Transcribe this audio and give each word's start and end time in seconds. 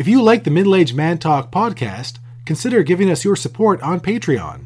If 0.00 0.08
you 0.08 0.22
like 0.22 0.44
the 0.44 0.50
Middle 0.50 0.74
Aged 0.74 0.94
Man 0.94 1.18
Talk 1.18 1.52
podcast, 1.52 2.20
consider 2.46 2.82
giving 2.82 3.10
us 3.10 3.22
your 3.22 3.36
support 3.36 3.82
on 3.82 4.00
Patreon. 4.00 4.64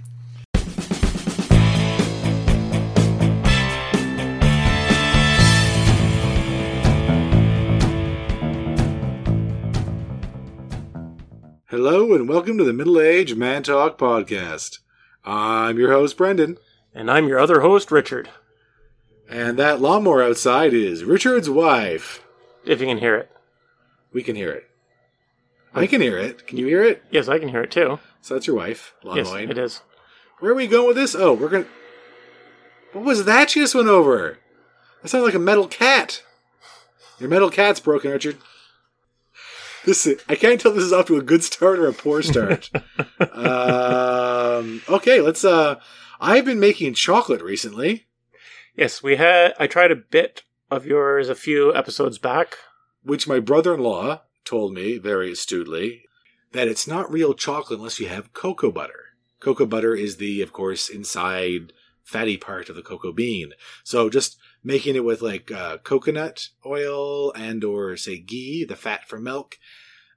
Hello 11.66 12.14
and 12.14 12.28
welcome 12.28 12.56
to 12.58 12.62
the 12.62 12.72
Middle 12.72 13.00
Aged 13.00 13.36
Man 13.36 13.64
Talk 13.64 13.98
podcast. 13.98 14.78
I'm 15.24 15.80
your 15.80 15.90
host, 15.90 16.16
Brendan, 16.16 16.58
And 16.94 17.10
I'm 17.10 17.26
your 17.26 17.40
other 17.40 17.62
host, 17.62 17.90
Richard, 17.90 18.30
and 19.28 19.58
that 19.58 19.80
lawnmower 19.80 20.22
outside 20.22 20.72
is 20.72 21.02
Richard's 21.02 21.50
wife. 21.50 22.24
if 22.64 22.80
you 22.80 22.86
can 22.86 22.98
hear 22.98 23.16
it. 23.16 23.32
We 24.12 24.22
can 24.22 24.36
hear 24.36 24.52
it. 24.52 24.70
I 25.74 25.86
can 25.86 26.00
hear 26.00 26.18
it. 26.18 26.46
Can 26.46 26.58
you 26.58 26.66
hear 26.66 26.82
it? 26.82 27.02
Yes, 27.10 27.28
I 27.28 27.38
can 27.38 27.48
hear 27.48 27.62
it 27.62 27.70
too. 27.70 27.98
So 28.20 28.34
that's 28.34 28.46
your 28.46 28.56
wife, 28.56 28.94
lawn 29.02 29.16
Yes, 29.16 29.32
it 29.32 29.58
is. 29.58 29.80
Where 30.38 30.52
are 30.52 30.54
we 30.54 30.66
going 30.66 30.88
with 30.88 30.96
this? 30.96 31.14
Oh, 31.14 31.32
we're 31.32 31.48
gonna. 31.48 31.66
What 32.92 33.04
was 33.04 33.24
that 33.24 33.54
you 33.54 33.62
just 33.62 33.74
went 33.74 33.88
over? 33.88 34.38
That 35.02 35.08
sounded 35.08 35.26
like 35.26 35.34
a 35.34 35.38
metal 35.40 35.66
cat. 35.68 36.22
Your 37.18 37.28
metal 37.28 37.50
cat's 37.50 37.80
broken, 37.80 38.10
Richard. 38.10 38.38
This 39.84 40.06
is, 40.06 40.22
I 40.28 40.34
can't 40.34 40.60
tell 40.60 40.70
if 40.70 40.76
this 40.76 40.84
is 40.84 40.92
off 40.92 41.06
to 41.06 41.16
a 41.16 41.22
good 41.22 41.44
start 41.44 41.78
or 41.78 41.86
a 41.88 41.92
poor 41.92 42.22
start. 42.22 42.70
um, 43.20 44.82
okay, 44.88 45.20
let's. 45.20 45.44
Uh, 45.44 45.78
I've 46.20 46.44
been 46.44 46.60
making 46.60 46.94
chocolate 46.94 47.42
recently, 47.42 48.06
Yes, 48.76 49.02
we 49.02 49.16
had. 49.16 49.54
I 49.58 49.66
tried 49.66 49.92
a 49.92 49.96
bit 49.96 50.42
of 50.70 50.86
yours 50.86 51.28
a 51.28 51.34
few 51.34 51.74
episodes 51.74 52.18
back. 52.18 52.56
which 53.02 53.28
my 53.28 53.38
brother-in-law 53.38 54.22
told 54.44 54.74
me 54.74 54.98
very 54.98 55.32
astutely 55.32 56.04
that 56.52 56.68
it's 56.68 56.86
not 56.86 57.12
real 57.12 57.34
chocolate 57.34 57.78
unless 57.78 58.00
you 58.00 58.08
have 58.08 58.32
cocoa 58.32 58.70
butter. 58.70 59.16
Cocoa 59.40 59.66
butter 59.66 59.94
is 59.94 60.16
the, 60.16 60.40
of 60.40 60.52
course, 60.52 60.88
inside 60.88 61.72
fatty 62.04 62.36
part 62.36 62.68
of 62.68 62.76
the 62.76 62.82
cocoa 62.82 63.12
bean. 63.12 63.52
So 63.82 64.08
just 64.08 64.36
making 64.62 64.94
it 64.94 65.04
with 65.04 65.22
like 65.22 65.50
uh, 65.50 65.78
coconut 65.78 66.48
oil 66.64 67.32
and 67.32 67.64
or 67.64 67.96
say 67.96 68.18
ghee, 68.18 68.64
the 68.64 68.76
fat 68.76 69.08
from 69.08 69.24
milk, 69.24 69.58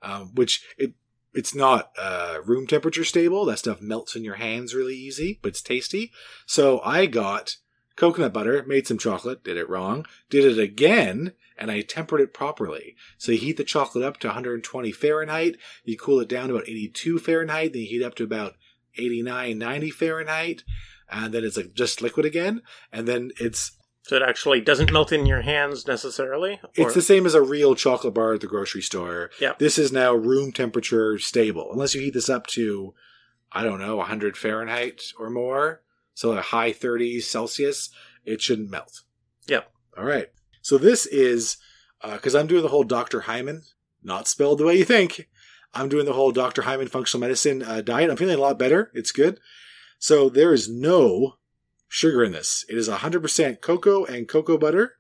um, 0.02 0.32
which 0.36 0.66
it 0.78 0.94
it's 1.34 1.54
not 1.54 1.92
uh, 2.00 2.40
room 2.46 2.66
temperature 2.66 3.04
stable. 3.04 3.46
That 3.46 3.60
stuff 3.60 3.82
melts 3.82 4.16
in 4.16 4.24
your 4.24 4.36
hands 4.36 4.74
really 4.74 4.96
easy, 4.96 5.40
but 5.42 5.50
it's 5.50 5.62
tasty. 5.62 6.12
So 6.48 6.82
I 6.84 7.06
got 7.06 7.58
coconut 7.96 8.34
butter, 8.34 8.64
made 8.66 8.88
some 8.88 8.98
chocolate, 8.98 9.44
did 9.44 9.58
it 9.58 9.70
wrong, 9.70 10.06
did 10.30 10.46
it 10.46 10.60
again, 10.60 11.34
and 11.58 11.72
I 11.72 11.82
tempered 11.82 12.22
it 12.22 12.34
properly. 12.34 12.96
So 13.18 13.32
you 13.32 13.38
heat 13.40 13.58
the 13.58 13.64
chocolate 13.64 14.04
up 14.04 14.18
to 14.20 14.28
120 14.28 14.92
Fahrenheit, 14.92 15.58
you 15.84 15.98
cool 15.98 16.20
it 16.20 16.30
down 16.30 16.50
to 16.50 16.56
about 16.56 16.70
82 16.70 17.20
Fahrenheit, 17.20 17.74
then 17.74 17.82
you 17.82 17.88
heat 17.88 18.04
up 18.04 18.16
to 18.16 18.24
about 18.24 18.56
89, 18.98 19.58
90 19.58 19.92
Fahrenheit, 19.92 20.64
and 21.10 21.34
then 21.34 21.44
it's 21.44 21.58
like 21.58 21.74
just 21.74 22.02
liquid 22.02 22.26
again, 22.26 22.62
and 22.92 23.08
then 23.08 23.32
it's 23.40 23.72
So 24.04 24.16
it 24.16 24.22
actually 24.22 24.62
doesn't 24.62 24.92
melt 24.92 25.12
in 25.12 25.26
your 25.26 25.42
hands 25.42 25.86
necessarily. 25.86 26.60
it's 26.76 26.94
the 26.94 27.02
same 27.02 27.26
as 27.26 27.34
a 27.34 27.42
real 27.42 27.76
chocolate 27.76 28.14
bar 28.14 28.34
at 28.34 28.42
the 28.42 28.48
grocery 28.48 28.82
store. 28.82 29.32
Yeah. 29.40 29.54
This 29.60 29.78
is 29.78 29.92
now 29.92 30.14
room 30.14 30.52
temperature 30.52 31.18
stable, 31.20 31.70
unless 31.72 31.94
you 31.94 32.02
heat 32.02 32.14
this 32.14 32.30
up 32.30 32.48
to, 32.48 32.94
I 33.52 33.64
don't 33.64 33.80
know, 33.80 33.98
100 33.98 34.38
Fahrenheit 34.38 35.02
or 35.20 35.30
more. 35.30 35.82
So 36.14 36.32
a 36.32 36.42
high 36.42 36.72
30s 36.72 37.24
Celsius, 37.24 37.90
it 38.26 38.42
shouldn't 38.42 38.72
melt. 38.72 39.02
Yep. 39.48 39.70
All 39.98 40.06
right. 40.06 40.28
So 40.68 40.78
this 40.78 41.06
is 41.06 41.56
because 42.04 42.36
I'm 42.36 42.46
doing 42.46 42.62
the 42.62 42.68
whole 42.68 42.84
Dr. 42.84 43.22
Hyman, 43.22 43.62
not 44.04 44.28
spelled 44.28 44.58
the 44.58 44.66
way 44.66 44.76
you 44.76 44.84
think. 44.84 45.30
I'm 45.74 45.88
doing 45.88 46.04
the 46.06 46.12
whole 46.12 46.34
Dr. 46.34 46.64
Hyman 46.64 46.90
functional 46.90 47.22
medicine 47.22 47.64
uh, 47.64 47.80
diet. 47.80 48.10
I'm 48.10 48.18
feeling 48.18 48.36
a 48.36 48.42
lot 48.42 48.60
better. 48.60 48.92
It's 48.94 49.14
good. 49.14 49.40
So 49.98 50.28
there 50.28 50.52
is 50.52 50.68
no 50.68 51.36
sugar 51.88 52.22
in 52.22 52.34
this. 52.34 52.66
It 52.68 52.78
is 52.78 52.90
100% 52.90 53.62
cocoa 53.62 54.04
and 54.04 54.28
cocoa 54.28 54.58
butter 54.58 54.96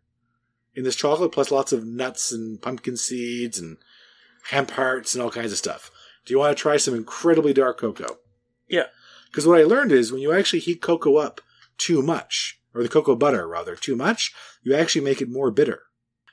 in 0.74 0.86
this 0.86 0.96
chocolate, 0.96 1.34
plus 1.34 1.52
lots 1.52 1.74
of 1.74 1.86
nuts 1.86 2.31
and 2.31 2.62
pumpkin 2.62 2.96
seeds 2.96 3.59
and 3.59 3.75
hemp 4.52 4.72
hearts 4.72 5.16
and 5.16 5.22
all 5.22 5.31
kinds 5.31 5.52
of 5.52 5.58
stuff. 5.58 5.92
Do 6.25 6.34
you 6.34 6.40
want 6.40 6.56
to 6.56 6.62
try 6.62 6.78
some 6.78 6.96
incredibly 6.96 7.52
dark 7.52 7.78
cocoa? 7.78 8.19
Yeah. 8.69 8.86
Because 9.25 9.46
what 9.46 9.59
I 9.59 9.63
learned 9.63 9.92
is 9.92 10.13
when 10.13 10.22
you 10.22 10.31
actually 10.31 10.59
heat 10.59 10.81
cocoa 10.81 11.18
up 11.18 11.42
too 11.78 12.02
much, 12.02 12.62
or 12.74 12.84
the 12.84 12.90
cocoa 12.90 13.16
butter 13.16 13.48
rather, 13.48 13.76
too 13.76 13.96
much, 13.96 14.34
you 14.64 14.74
actually 14.76 15.04
make 15.06 15.22
it 15.22 15.30
more 15.30 15.52
bitter. 15.52 15.84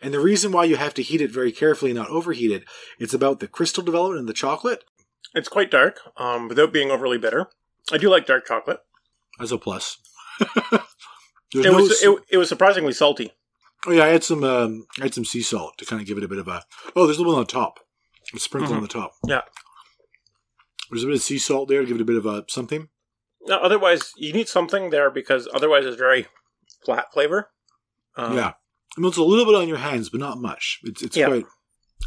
And 0.03 0.13
the 0.13 0.21
reason 0.21 0.53
why 0.53 0.65
you 0.65 0.77
have 0.77 0.93
to 0.95 1.03
heat 1.03 1.21
it 1.23 1.31
very 1.31 1.51
carefully, 1.53 1.93
not 1.93 2.09
overheat 2.11 2.51
it, 2.51 2.65
it's 2.99 3.15
about 3.15 3.41
the 3.41 3.49
crystal 3.49 3.83
development 3.83 4.21
in 4.21 4.27
the 4.27 4.33
chocolate 4.35 4.85
It's 5.35 5.49
quite 5.49 5.71
dark, 5.71 6.01
um, 6.17 6.49
without 6.49 6.73
being 6.73 6.91
overly 6.91 7.17
bitter. 7.19 7.47
I 7.93 7.97
do 7.99 8.11
like 8.11 8.27
dark 8.27 8.47
chocolate. 8.47 8.81
as 9.41 9.53
a 9.53 9.59
plus. 9.59 9.99
It 11.57 11.63
no 11.63 11.75
was 11.77 11.91
s- 11.93 12.03
it, 12.03 12.19
it 12.31 12.37
was 12.39 12.49
surprisingly 12.49 12.93
salty. 12.93 13.31
oh 13.87 13.93
yeah, 13.93 14.03
I 14.05 14.09
had 14.09 14.25
some 14.25 14.43
um, 14.43 14.87
I 14.99 15.05
had 15.05 15.15
some 15.15 15.25
sea 15.25 15.41
salt 15.43 15.79
to 15.79 15.85
kind 15.85 16.03
of 16.03 16.09
give 16.09 16.19
it 16.19 16.25
a 16.25 16.29
bit 16.29 16.39
of 16.39 16.49
a. 16.49 16.65
Oh, 16.97 17.07
there's 17.07 17.19
a 17.19 17.21
little 17.21 17.37
on 17.37 17.43
the 17.43 17.53
top. 17.53 17.79
A 18.35 18.41
sprinkle 18.41 18.75
on 18.75 18.83
the 18.83 18.89
top. 18.89 19.13
Yeah. 19.25 19.43
There's 20.91 21.05
a 21.05 21.07
bit 21.07 21.15
of 21.15 21.23
sea 21.23 21.39
salt 21.39 21.69
there 21.69 21.81
to 21.81 21.87
give 21.87 21.97
it 21.97 22.03
a 22.03 22.05
bit 22.05 22.17
of 22.17 22.27
a 22.27 22.45
something. 22.49 22.89
No, 23.47 23.59
otherwise, 23.59 24.13
you 24.17 24.33
need 24.33 24.49
something 24.49 24.91
there 24.91 25.11
because 25.11 25.49
otherwise 25.53 25.85
it's 25.87 25.97
very 25.97 26.27
flat 26.85 27.13
flavor. 27.13 27.51
Um, 28.17 28.37
yeah, 28.37 28.51
it 28.97 29.01
melts 29.01 29.17
a 29.19 29.23
little 29.23 29.45
bit 29.45 29.55
on 29.55 29.69
your 29.69 29.79
hands, 29.79 30.09
but 30.09 30.21
not 30.21 30.39
much. 30.41 30.81
It's 30.85 31.03
it's 31.03 31.17
Yeah. 31.17 31.27
quite 31.29 31.47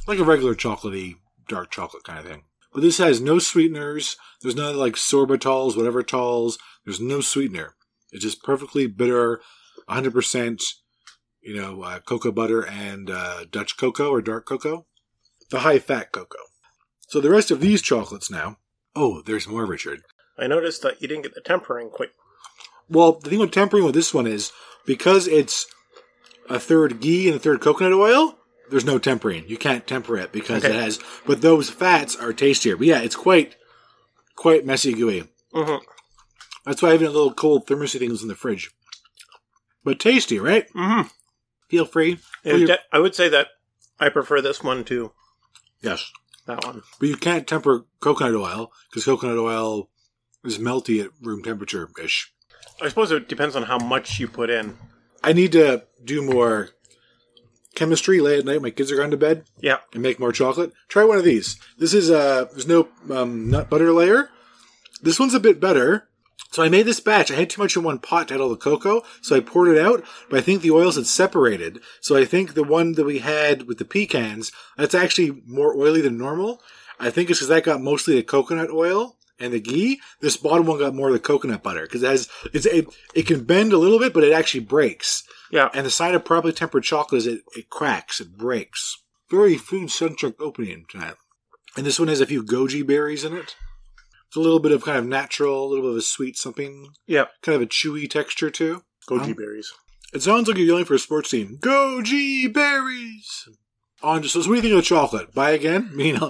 like 0.08 0.20
a 0.20 0.24
regular 0.24 0.56
chocolatey 0.56 1.16
dark 1.48 1.70
chocolate 1.72 2.04
kind 2.04 2.20
of 2.20 2.26
thing. 2.26 2.44
But 2.74 2.82
this 2.82 2.98
has 2.98 3.22
no 3.22 3.40
sweeteners. 3.40 4.18
There's 4.42 4.56
none 4.56 4.76
like 4.78 4.94
sorbitols, 4.96 5.76
whatever 5.78 6.04
tols. 6.04 6.58
There's 6.86 7.00
no 7.00 7.22
sweetener. 7.22 7.76
It's 8.12 8.24
just 8.24 8.44
perfectly 8.44 8.88
bitter, 8.88 9.42
100%, 9.90 10.62
you 11.42 11.56
know, 11.56 11.82
uh, 11.84 12.00
cocoa 12.00 12.32
butter 12.32 12.66
and 12.66 13.10
uh, 13.10 13.46
Dutch 13.50 13.78
cocoa 13.78 14.10
or 14.10 14.22
dark 14.22 14.46
cocoa. 14.46 14.86
The 15.50 15.60
high 15.60 15.80
fat 15.80 16.12
cocoa. 16.12 16.38
So 17.08 17.22
the 17.22 17.30
rest 17.30 17.52
of 17.52 17.62
these 17.62 17.82
chocolates 17.82 18.30
now. 18.30 18.58
Oh, 18.96 19.22
there's 19.22 19.48
more, 19.48 19.66
Richard. 19.66 20.02
I 20.38 20.48
noticed 20.48 20.82
that 20.84 21.02
you 21.02 21.08
didn't 21.08 21.24
get 21.24 21.36
the 21.36 21.42
tempering 21.42 21.90
quite. 21.90 22.10
Well, 22.90 23.14
the 23.14 23.30
thing 23.30 23.40
with 23.40 23.52
tempering 23.52 23.84
with 23.84 23.96
this 23.96 24.14
one 24.14 24.28
is 24.28 24.52
because 24.86 25.28
it's 25.28 25.66
a 26.50 26.60
third 26.60 27.02
ghee 27.02 27.28
and 27.28 27.36
a 27.36 27.40
third 27.40 27.60
coconut 27.62 27.94
oil, 27.94 28.38
there's 28.70 28.86
no 28.86 29.00
tempering. 29.00 29.46
You 29.48 29.58
can't 29.58 29.86
temper 29.88 30.18
it 30.18 30.32
because 30.32 30.64
Okay. 30.64 30.76
it 30.76 30.80
has. 30.82 31.00
But 31.26 31.42
those 31.42 31.70
fats 31.70 32.16
are 32.16 32.34
tastier. 32.34 32.78
But 32.78 32.88
yeah, 32.88 33.02
it's 33.02 33.16
quite, 33.16 33.56
quite 34.36 34.66
messy 34.66 34.94
gooey. 34.94 35.28
Mm-hmm. 35.54 35.84
That's 36.66 36.82
why 36.82 36.90
I 36.90 36.92
have 36.94 37.02
a 37.02 37.06
little 37.10 37.34
cold 37.34 37.66
thermosy 37.68 37.98
things 38.00 38.22
in 38.22 38.28
the 38.28 38.36
fridge. 38.36 38.72
But 39.84 40.00
tasty, 40.00 40.40
right? 40.40 40.68
Mm-hmm. 40.74 41.08
Feel 41.70 41.86
free. 41.86 42.20
Feel- 42.44 42.68
de- 42.68 42.80
I 42.92 43.00
would 43.00 43.16
say 43.16 43.30
that 43.30 43.48
I 44.00 44.10
prefer 44.10 44.42
this 44.42 44.64
one 44.64 44.84
to 44.86 45.12
yes, 45.82 46.12
that 46.46 46.64
one. 46.66 46.84
but 47.00 47.10
you 47.10 47.16
can't 47.18 47.48
temper 47.48 47.86
coconut 48.00 48.36
oil 48.36 48.72
because 48.90 49.06
coconut 49.06 49.38
oil 49.38 49.90
is 50.48 50.58
melty 50.58 51.04
at 51.04 51.12
room 51.22 51.44
temperature 51.44 51.90
ish. 52.04 52.34
I 52.82 52.90
suppose 52.90 53.12
it 53.12 53.28
depends 53.28 53.56
on 53.56 53.64
how 53.64 53.78
much 53.78 54.20
you 54.20 54.28
put 54.28 54.50
in. 54.50 54.78
I 55.24 55.34
need 55.34 55.52
to 55.54 55.84
do 56.04 56.22
more 56.22 56.70
chemistry 57.76 58.20
late 58.20 58.40
at 58.40 58.46
night. 58.46 58.62
My 58.62 58.70
kids 58.72 58.92
are 58.92 58.96
gone 58.98 59.12
to 59.12 59.18
bed. 59.18 59.46
Yeah. 59.62 59.78
and 59.94 60.02
make 60.02 60.20
more 60.20 60.32
chocolate. 60.32 60.74
Try 60.88 61.04
one 61.04 61.18
of 61.18 61.24
these. 61.24 61.60
This 61.78 61.94
is 61.94 62.10
uh 62.10 62.46
there's 62.52 62.68
no 62.68 62.90
um, 63.12 63.50
nut 63.50 63.70
butter 63.70 63.92
layer. 63.92 64.30
This 65.02 65.20
one's 65.20 65.36
a 65.36 65.40
bit 65.40 65.60
better. 65.60 66.08
So 66.52 66.64
I 66.64 66.70
made 66.70 66.86
this 66.86 67.00
batch. 67.00 67.30
I 67.30 67.36
had 67.36 67.50
too 67.50 67.62
much 67.62 67.76
in 67.76 67.84
one 67.84 68.00
pot 68.00 68.30
to 68.30 68.34
add 68.34 68.42
all 68.42 68.50
the 68.50 68.56
cocoa, 68.56 69.04
so 69.22 69.36
I 69.36 69.42
poured 69.42 69.68
it 69.68 69.78
out. 69.78 70.04
But 70.30 70.40
I 70.40 70.42
think 70.42 70.62
the 70.62 70.72
oils 70.72 70.96
had 70.96 71.06
separated. 71.06 71.82
So 72.00 72.16
I 72.16 72.26
think 72.26 72.54
the 72.54 72.64
one 72.64 72.94
that 72.94 73.04
we 73.06 73.20
had 73.20 73.68
with 73.68 73.78
the 73.80 73.86
pecans, 73.86 74.52
that's 74.78 74.96
actually 74.96 75.44
more 75.46 75.76
oily 75.76 76.02
than 76.02 76.18
normal. 76.18 76.62
I 77.00 77.10
think 77.12 77.30
it's 77.30 77.40
because 77.40 77.50
that 77.50 77.64
got 77.64 77.82
mostly 77.82 78.16
the 78.16 78.24
coconut 78.24 78.72
oil 78.72 79.17
and 79.40 79.54
the 79.54 79.60
ghee. 79.60 80.00
This 80.22 80.38
bottom 80.38 80.66
one 80.66 80.80
got 80.80 80.96
more 80.96 81.08
of 81.08 81.14
the 81.14 81.20
coconut 81.20 81.64
butter 81.64 81.82
because 81.84 82.04
it 82.04 82.08
has 82.10 82.30
it's 82.54 82.66
it, 82.66 82.88
it 83.16 83.28
can 83.28 83.44
bend 83.44 83.74
a 83.74 83.78
little 83.78 84.00
bit, 84.00 84.14
but 84.14 84.24
it 84.24 84.34
actually 84.34 84.62
breaks. 84.62 85.24
Yeah. 85.52 85.70
And 85.74 85.86
the 85.86 85.92
sign 85.92 86.14
of 86.16 86.26
properly 86.26 86.54
tempered 86.54 86.84
chocolate 86.84 87.20
is 87.20 87.28
it, 87.28 87.42
it 87.56 87.70
cracks, 87.70 88.20
it 88.20 88.38
breaks. 88.38 88.98
Very 89.30 89.58
food 89.58 89.92
centric 89.92 90.36
opening 90.42 90.86
tonight. 90.90 91.16
And 91.76 91.86
this 91.86 92.00
one 92.00 92.08
has 92.08 92.22
a 92.22 92.26
few 92.26 92.44
goji 92.44 92.86
berries 92.86 93.24
in 93.24 93.36
it. 93.36 93.56
It's 94.28 94.36
a 94.36 94.40
little 94.42 94.60
bit 94.60 94.72
of 94.74 94.84
kind 94.84 94.98
of 94.98 95.06
natural, 95.06 95.66
a 95.66 95.68
little 95.68 95.84
bit 95.86 95.92
of 95.92 95.98
a 95.98 96.02
sweet 96.02 96.38
something, 96.38 96.90
Yeah. 97.06 97.26
kind 97.42 97.56
of 97.56 97.62
a 97.62 97.66
chewy 97.66 98.10
texture 98.10 98.50
too. 98.50 98.84
Goji 99.10 99.28
Um, 99.28 99.34
berries. 99.34 99.72
It 100.14 100.22
sounds 100.22 100.48
like 100.48 100.58
you're 100.58 100.68
yelling 100.68 100.86
for 100.86 100.96
a 100.96 101.00
sports 101.00 101.30
team. 101.30 101.60
Goji 101.62 102.52
berries! 102.54 103.48
On 104.02 104.22
so, 104.24 104.42
so 104.42 104.50
what 104.50 104.54
do 104.54 104.56
you 104.56 104.62
think 104.62 104.72
of 104.74 104.78
the 104.78 104.82
chocolate? 104.84 105.34
Buy 105.34 105.52
again? 105.52 105.92
Uh, 106.22 106.30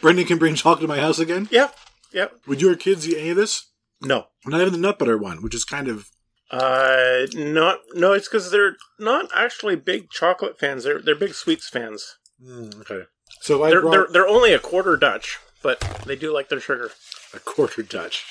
Brendan 0.00 0.26
can 0.26 0.38
bring 0.38 0.54
chocolate 0.56 0.80
to 0.82 0.88
my 0.88 0.98
house 0.98 1.18
again? 1.18 1.48
Yeah. 1.50 1.68
Yeah. 2.12 2.26
Would 2.46 2.60
your 2.60 2.76
kids 2.76 3.08
eat 3.08 3.18
any 3.18 3.30
of 3.30 3.36
this? 3.36 3.70
No. 4.00 4.26
Not 4.46 4.60
even 4.60 4.72
the 4.72 4.78
nut 4.78 4.98
butter 4.98 5.16
one, 5.16 5.42
which 5.42 5.54
is 5.54 5.64
kind 5.64 5.88
of 5.88 6.08
Uh, 6.50 7.26
not 7.34 7.78
no. 7.94 8.12
It's 8.12 8.28
because 8.28 8.50
they're 8.50 8.76
not 8.98 9.30
actually 9.34 9.76
big 9.76 10.10
chocolate 10.10 10.58
fans. 10.58 10.84
They're 10.84 11.00
they're 11.00 11.14
big 11.14 11.34
sweets 11.34 11.68
fans. 11.68 12.16
mm, 12.44 12.80
okay. 12.80 13.04
So 13.40 13.62
I 13.64 13.70
They're, 13.70 13.80
brought 13.80 13.92
they're 13.92 14.06
they're 14.12 14.28
only 14.28 14.52
a 14.52 14.58
quarter 14.58 14.96
Dutch, 14.96 15.38
but 15.62 15.80
they 16.06 16.16
do 16.16 16.32
like 16.32 16.48
their 16.48 16.60
sugar. 16.60 16.90
a 17.32 17.38
quarter 17.40 17.82
Dutch. 17.82 18.24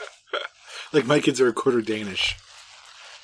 like 0.92 1.06
my 1.06 1.20
kids 1.20 1.40
are 1.40 1.48
a 1.48 1.52
quarter 1.52 1.80
Danish. 1.80 2.36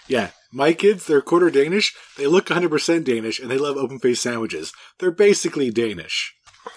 Yeah, 0.09 0.31
my 0.53 0.73
kids, 0.73 1.07
they're 1.07 1.19
a 1.19 1.23
quarter 1.23 1.51
Danish. 1.51 1.93
They 2.17 2.29
look 2.29 2.47
100% 2.47 3.05
Danish 3.05 3.41
and 3.41 3.51
they 3.51 3.59
love 3.59 3.77
open 3.77 3.99
faced 3.99 4.23
sandwiches. 4.23 4.73
They're 5.01 5.11
basically 5.11 5.71
Danish. 5.73 6.33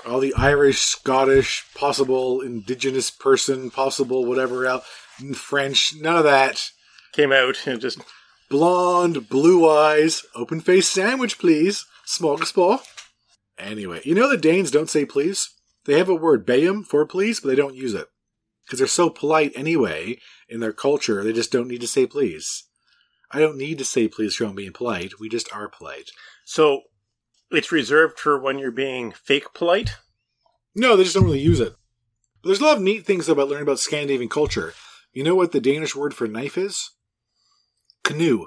All 0.06 0.20
the 0.20 0.34
Irish, 0.36 0.80
Scottish, 0.80 1.66
possible 1.76 2.42
indigenous 2.42 3.12
person, 3.12 3.70
possible 3.70 4.26
whatever 4.26 4.66
else, 4.66 4.86
French, 5.36 5.94
none 6.00 6.18
of 6.18 6.24
that. 6.24 6.72
Came 7.14 7.32
out 7.32 7.68
and 7.68 7.82
just 7.82 8.00
Blonde, 8.50 9.30
blue 9.30 9.70
eyes, 9.70 10.24
open 10.34 10.60
face 10.60 10.88
sandwich, 10.88 11.38
please. 11.38 11.86
Smorgasbord. 12.08 12.80
Anyway, 13.60 14.02
you 14.04 14.16
know 14.16 14.28
the 14.28 14.38
Danes 14.38 14.72
don't 14.72 14.90
say 14.90 15.06
please? 15.06 15.50
They 15.86 16.00
have 16.00 16.10
a 16.10 16.16
word, 16.16 16.48
bayum, 16.48 16.84
for 16.84 17.06
please, 17.06 17.40
but 17.40 17.50
they 17.50 17.56
don't 17.56 17.76
use 17.76 17.94
it. 17.94 18.08
Because 18.66 18.80
they're 18.80 18.88
so 18.88 19.12
polite 19.12 19.52
anyway 19.56 20.18
in 20.48 20.62
their 20.62 20.74
culture, 20.74 21.24
they 21.24 21.34
just 21.34 21.52
don't 21.52 21.68
need 21.68 21.82
to 21.82 21.88
say 21.88 22.08
please. 22.08 22.64
I 23.32 23.40
don't 23.40 23.58
need 23.58 23.78
to 23.78 23.86
say 23.86 24.08
please 24.08 24.36
for 24.36 24.46
I'm 24.46 24.56
being 24.56 24.74
polite. 24.74 25.20
We 25.20 25.30
just 25.30 25.54
are 25.54 25.70
polite. 25.70 26.10
so 26.44 26.82
it's 27.52 27.72
reserved 27.72 28.20
for 28.20 28.40
when 28.40 28.60
you're 28.60 28.72
being 28.72 29.12
fake 29.12 29.54
polite. 29.54 29.92
No, 30.76 30.96
they 30.96 31.04
just 31.04 31.16
don't 31.16 31.26
really 31.26 31.40
use 31.40 31.60
it. 31.60 31.76
But 32.42 32.50
there's 32.50 32.62
a 32.62 32.64
lot 32.64 32.78
of 32.78 32.84
neat 32.84 33.06
things 33.06 33.28
about 33.28 33.48
learning 33.50 33.64
about 33.64 33.80
Scandinavian 33.80 34.30
culture. 34.30 34.74
You 35.12 35.24
know 35.24 35.36
what 35.36 35.52
the 35.52 35.60
Danish 35.60 35.96
word 35.96 36.14
for 36.14 36.28
knife 36.28 36.58
is? 36.58 36.92
Canoe. 38.04 38.46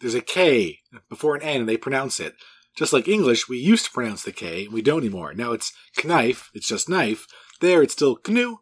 There's 0.00 0.14
a 0.14 0.20
K 0.20 0.80
before 1.08 1.36
an 1.36 1.42
N 1.42 1.60
and 1.60 1.68
they 1.68 1.76
pronounce 1.76 2.20
it. 2.20 2.34
Just 2.76 2.92
like 2.92 3.08
English, 3.08 3.48
we 3.48 3.58
used 3.58 3.86
to 3.86 3.90
pronounce 3.90 4.22
the 4.22 4.32
K, 4.32 4.64
and 4.64 4.72
we 4.72 4.82
don't 4.82 5.00
anymore. 5.00 5.34
Now 5.34 5.52
it's 5.52 5.72
knife, 6.04 6.50
it's 6.54 6.68
just 6.68 6.88
knife. 6.88 7.26
There, 7.60 7.82
it's 7.82 7.92
still 7.92 8.16
canoe. 8.16 8.58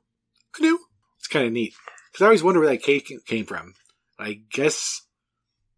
Canoe. 0.53 0.79
It's 1.19 1.29
kind 1.29 1.47
of 1.47 1.53
neat. 1.53 1.75
Because 2.11 2.25
I 2.25 2.27
always 2.27 2.43
wonder 2.43 2.61
where 2.61 2.69
that 2.71 2.83
K 2.83 3.01
came 3.01 3.45
from. 3.45 3.75
I 4.19 4.41
guess, 4.51 5.03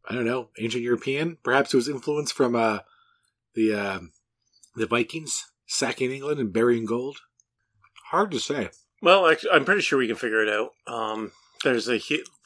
I 0.09 0.15
don't 0.15 0.25
know, 0.25 0.49
ancient 0.59 0.82
European? 0.82 1.38
Perhaps 1.43 1.75
it 1.75 1.77
was 1.77 1.88
influence 1.88 2.32
from 2.32 2.56
uh, 2.56 2.79
the, 3.55 3.75
uh, 3.75 4.00
the 4.76 4.87
Vikings 4.87 5.44
sacking 5.67 6.11
England 6.11 6.41
and 6.41 6.52
burying 6.52 6.85
gold? 6.85 7.19
Hard 8.11 8.31
to 8.32 8.41
say. 8.41 8.70
Well, 9.02 9.26
actually, 9.26 9.52
I'm 9.52 9.64
pretty 9.64 9.81
sure 9.82 9.99
we 9.99 10.06
can 10.06 10.17
figure 10.17 10.43
it 10.43 10.49
out. 10.49 10.70
Um, 10.87 11.32
there's 11.64 11.88
a 11.88 12.00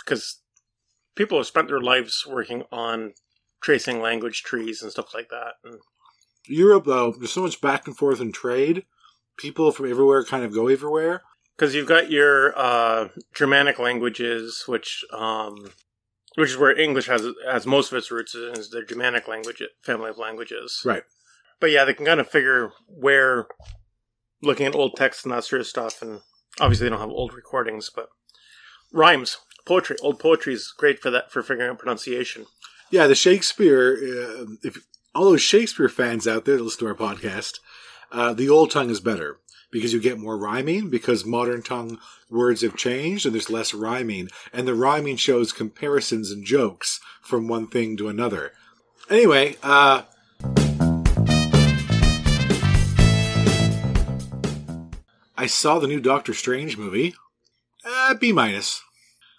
because 0.05 0.41
people 1.17 1.39
have 1.39 1.47
spent 1.47 1.69
their 1.69 1.81
lives 1.81 2.27
working 2.29 2.65
on 2.71 3.15
tracing 3.63 4.01
language 4.01 4.43
trees 4.43 4.83
and 4.83 4.91
stuff 4.91 5.15
like 5.15 5.31
that. 5.31 5.55
And 5.65 5.79
Europe, 6.47 6.85
though, 6.85 7.13
there's 7.13 7.33
so 7.33 7.43
much 7.43 7.61
back 7.61 7.87
and 7.87 7.97
forth 7.97 8.21
in 8.21 8.31
trade. 8.31 8.85
People 9.39 9.73
from 9.73 9.91
everywhere 9.91 10.23
kind 10.25 10.45
of 10.45 10.53
go 10.53 10.69
everywhere. 10.69 11.23
because 11.57 11.75
you've 11.75 11.89
got 11.89 12.11
your 12.11 12.57
uh, 12.59 13.09
Germanic 13.35 13.79
languages, 13.79 14.65
which 14.69 15.05
um, 15.13 15.71
which 16.37 16.51
is 16.51 16.57
where 16.57 16.79
English 16.79 17.07
has 17.07 17.27
has 17.49 17.67
most 17.67 17.93
of 17.93 17.99
its 17.99 18.11
roots 18.11 18.35
is 18.35 18.71
the 18.71 18.83
Germanic 18.83 19.29
language 19.29 19.63
family 19.83 20.11
of 20.11 20.19
languages. 20.19 20.83
Right. 20.85 21.03
But 21.61 21.71
yeah, 21.71 21.85
they 21.85 21.95
can 21.95 22.07
kind 22.07 22.21
of 22.21 22.29
figure 22.29 22.73
where 22.89 23.47
looking 24.43 24.67
at 24.67 24.75
old 24.75 24.97
texts 24.97 25.25
and 25.25 25.33
that 25.33 25.45
sort 25.45 25.61
of 25.61 25.67
stuff, 25.67 26.03
and 26.03 26.21
obviously 26.61 26.87
they 26.87 26.91
don't 26.91 27.01
have 27.01 27.11
old 27.11 27.33
recordings, 27.33 27.91
but 27.95 28.09
rhymes, 28.93 29.39
poetry, 29.65 29.97
old 30.03 30.19
poetry 30.19 30.55
is 30.55 30.73
great 30.77 31.01
for 31.01 31.11
that 31.11 31.31
for 31.31 31.43
figuring 31.43 31.71
out 31.71 31.79
pronunciation. 31.79 32.47
Yeah, 32.91 33.07
the 33.07 33.15
Shakespeare, 33.15 33.97
uh, 33.97 34.45
if 34.63 34.79
all 35.15 35.25
those 35.25 35.43
Shakespeare 35.43 35.89
fans 35.89 36.29
out 36.29 36.45
there 36.45 36.57
that 36.57 36.63
listen 36.63 36.81
to 36.81 36.87
our 36.87 36.95
podcast, 36.95 37.61
uh, 38.13 38.35
the 38.35 38.49
old 38.49 38.71
tongue 38.71 38.91
is 38.91 39.01
better 39.01 39.39
because 39.75 39.93
you 39.93 39.99
get 39.99 40.21
more 40.21 40.39
rhyming 40.39 40.89
because 40.89 41.25
modern 41.25 41.61
tongue 41.61 41.99
words 42.31 42.63
have 42.63 42.77
changed 42.77 43.27
and 43.27 43.35
there's 43.35 43.51
less 43.51 43.75
rhyming 43.75 44.29
and 44.53 44.69
the 44.69 44.75
rhyming 44.75 45.17
shows 45.17 45.53
comparisons 45.53 46.31
and 46.31 46.45
jokes 46.45 47.01
from 47.21 47.49
one 47.49 47.67
thing 47.67 47.97
to 47.97 48.07
another. 48.07 48.53
Anyway, 49.11 49.57
uh, 49.65 50.03
I 55.37 55.47
saw 55.49 55.81
the 55.81 55.89
new 55.89 55.99
Doctor 55.99 56.35
Strange 56.35 56.79
movie. 56.79 57.17
Uh, 57.85 58.15
B 58.15 58.33
minus. 58.33 58.81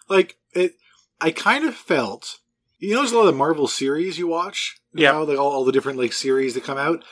Like 0.09 0.35
it, 0.51 0.73
I 1.21 1.31
kind 1.31 1.63
of 1.63 1.75
felt. 1.75 2.39
You 2.77 2.95
know, 2.95 2.99
there's 2.99 3.13
a 3.13 3.17
lot 3.17 3.29
of 3.29 3.37
Marvel 3.37 3.69
series 3.69 4.19
you 4.19 4.27
watch. 4.27 4.81
Yeah. 4.93 5.13
Now, 5.13 5.23
like 5.23 5.39
all, 5.39 5.53
all 5.53 5.63
the 5.63 5.71
different 5.71 5.97
like 5.97 6.11
series 6.11 6.55
that 6.55 6.65
come 6.65 6.77
out. 6.77 7.05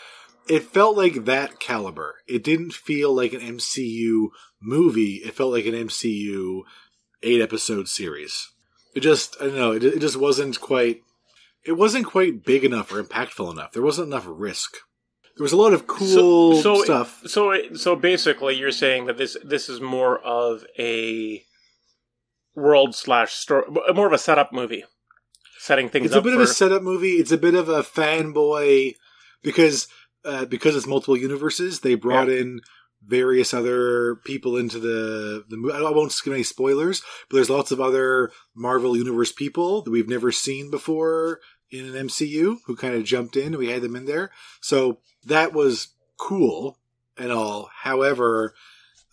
It 0.48 0.64
felt 0.64 0.98
like 0.98 1.26
that 1.26 1.60
caliber. 1.60 2.16
It 2.28 2.44
didn't 2.44 2.74
feel 2.74 3.14
like 3.14 3.34
an 3.34 3.40
MCU 3.42 4.28
movie. 4.62 5.22
It 5.26 5.34
felt 5.34 5.52
like 5.54 5.66
an 5.66 5.74
MCU 5.74 6.62
eight 7.22 7.42
episode 7.42 7.88
series. 7.88 8.50
It 8.96 9.00
just, 9.02 9.38
I 9.42 9.46
don't 9.46 9.56
know. 9.56 9.72
It, 9.72 9.84
it 9.84 10.00
just 10.00 10.18
wasn't 10.18 10.60
quite. 10.60 11.02
It 11.66 11.74
wasn't 11.74 12.06
quite 12.06 12.44
big 12.44 12.66
enough 12.66 12.92
or 12.92 13.02
impactful 13.02 13.50
enough. 13.52 13.72
There 13.72 13.82
wasn't 13.82 14.08
enough 14.08 14.26
risk. 14.28 14.76
There 15.38 15.44
was 15.44 15.54
a 15.54 15.58
lot 15.58 15.74
of 15.74 15.88
cool 15.88 16.56
so, 16.62 16.84
stuff. 16.84 17.24
So, 17.26 17.52
it- 17.52 17.80
so 17.80 17.96
basically, 17.96 18.56
you're 18.56 18.72
saying 18.72 19.06
that 19.06 19.18
this 19.18 19.36
this 19.44 19.70
is 19.70 19.80
more 19.82 20.20
of 20.20 20.66
a 20.78 21.44
world 22.54 22.96
slash 22.96 23.34
story, 23.34 23.64
more 23.96 24.08
of 24.08 24.14
a 24.14 24.18
setup 24.18 24.54
movie, 24.54 24.84
setting 25.58 25.90
things 25.90 26.12
up. 26.12 26.18
it's 26.18 26.18
a 26.18 26.22
bit 26.22 26.36
for, 26.36 26.42
of 26.42 26.50
a 26.50 26.54
setup 26.54 26.84
movie. 26.84 27.14
It's 27.14 27.32
a 27.32 27.38
bit 27.38 27.56
of 27.56 27.68
a 27.70 27.82
fanboy 27.82 28.94
because 29.42 29.88
uh, 30.26 30.46
because 30.46 30.76
it's 30.76 30.88
multiple 30.88 31.18
universes. 31.18 31.80
They 31.80 31.96
brought 31.96 32.30
in 32.30 32.62
various 33.06 33.54
other 33.54 34.16
people 34.24 34.58
into 34.58 34.80
the 34.80 35.44
the 35.50 35.58
movie. 35.58 35.74
I 35.74 35.82
won't 35.82 36.16
give 36.24 36.34
any 36.34 36.44
spoilers, 36.44 37.02
but 37.30 37.36
there's 37.36 37.50
lots 37.50 37.72
of 37.72 37.82
other 37.82 38.32
Marvel 38.56 38.96
Universe 38.96 39.32
people 39.32 39.82
that 39.82 39.92
we've 39.92 40.10
never 40.10 40.32
seen 40.32 40.72
before 40.72 41.40
in 41.72 41.86
an 41.86 42.08
MCU 42.08 42.58
who 42.66 42.76
kind 42.76 42.96
of 42.96 43.04
jumped 43.04 43.36
in. 43.36 43.48
and 43.48 43.58
We 43.58 43.70
had 43.70 43.82
them 43.82 43.96
in 43.96 44.06
there, 44.06 44.32
so 44.62 45.00
that 45.26 45.54
was 45.54 45.90
cool 46.18 46.78
and 47.18 47.32
all. 47.32 47.70
However. 47.82 48.54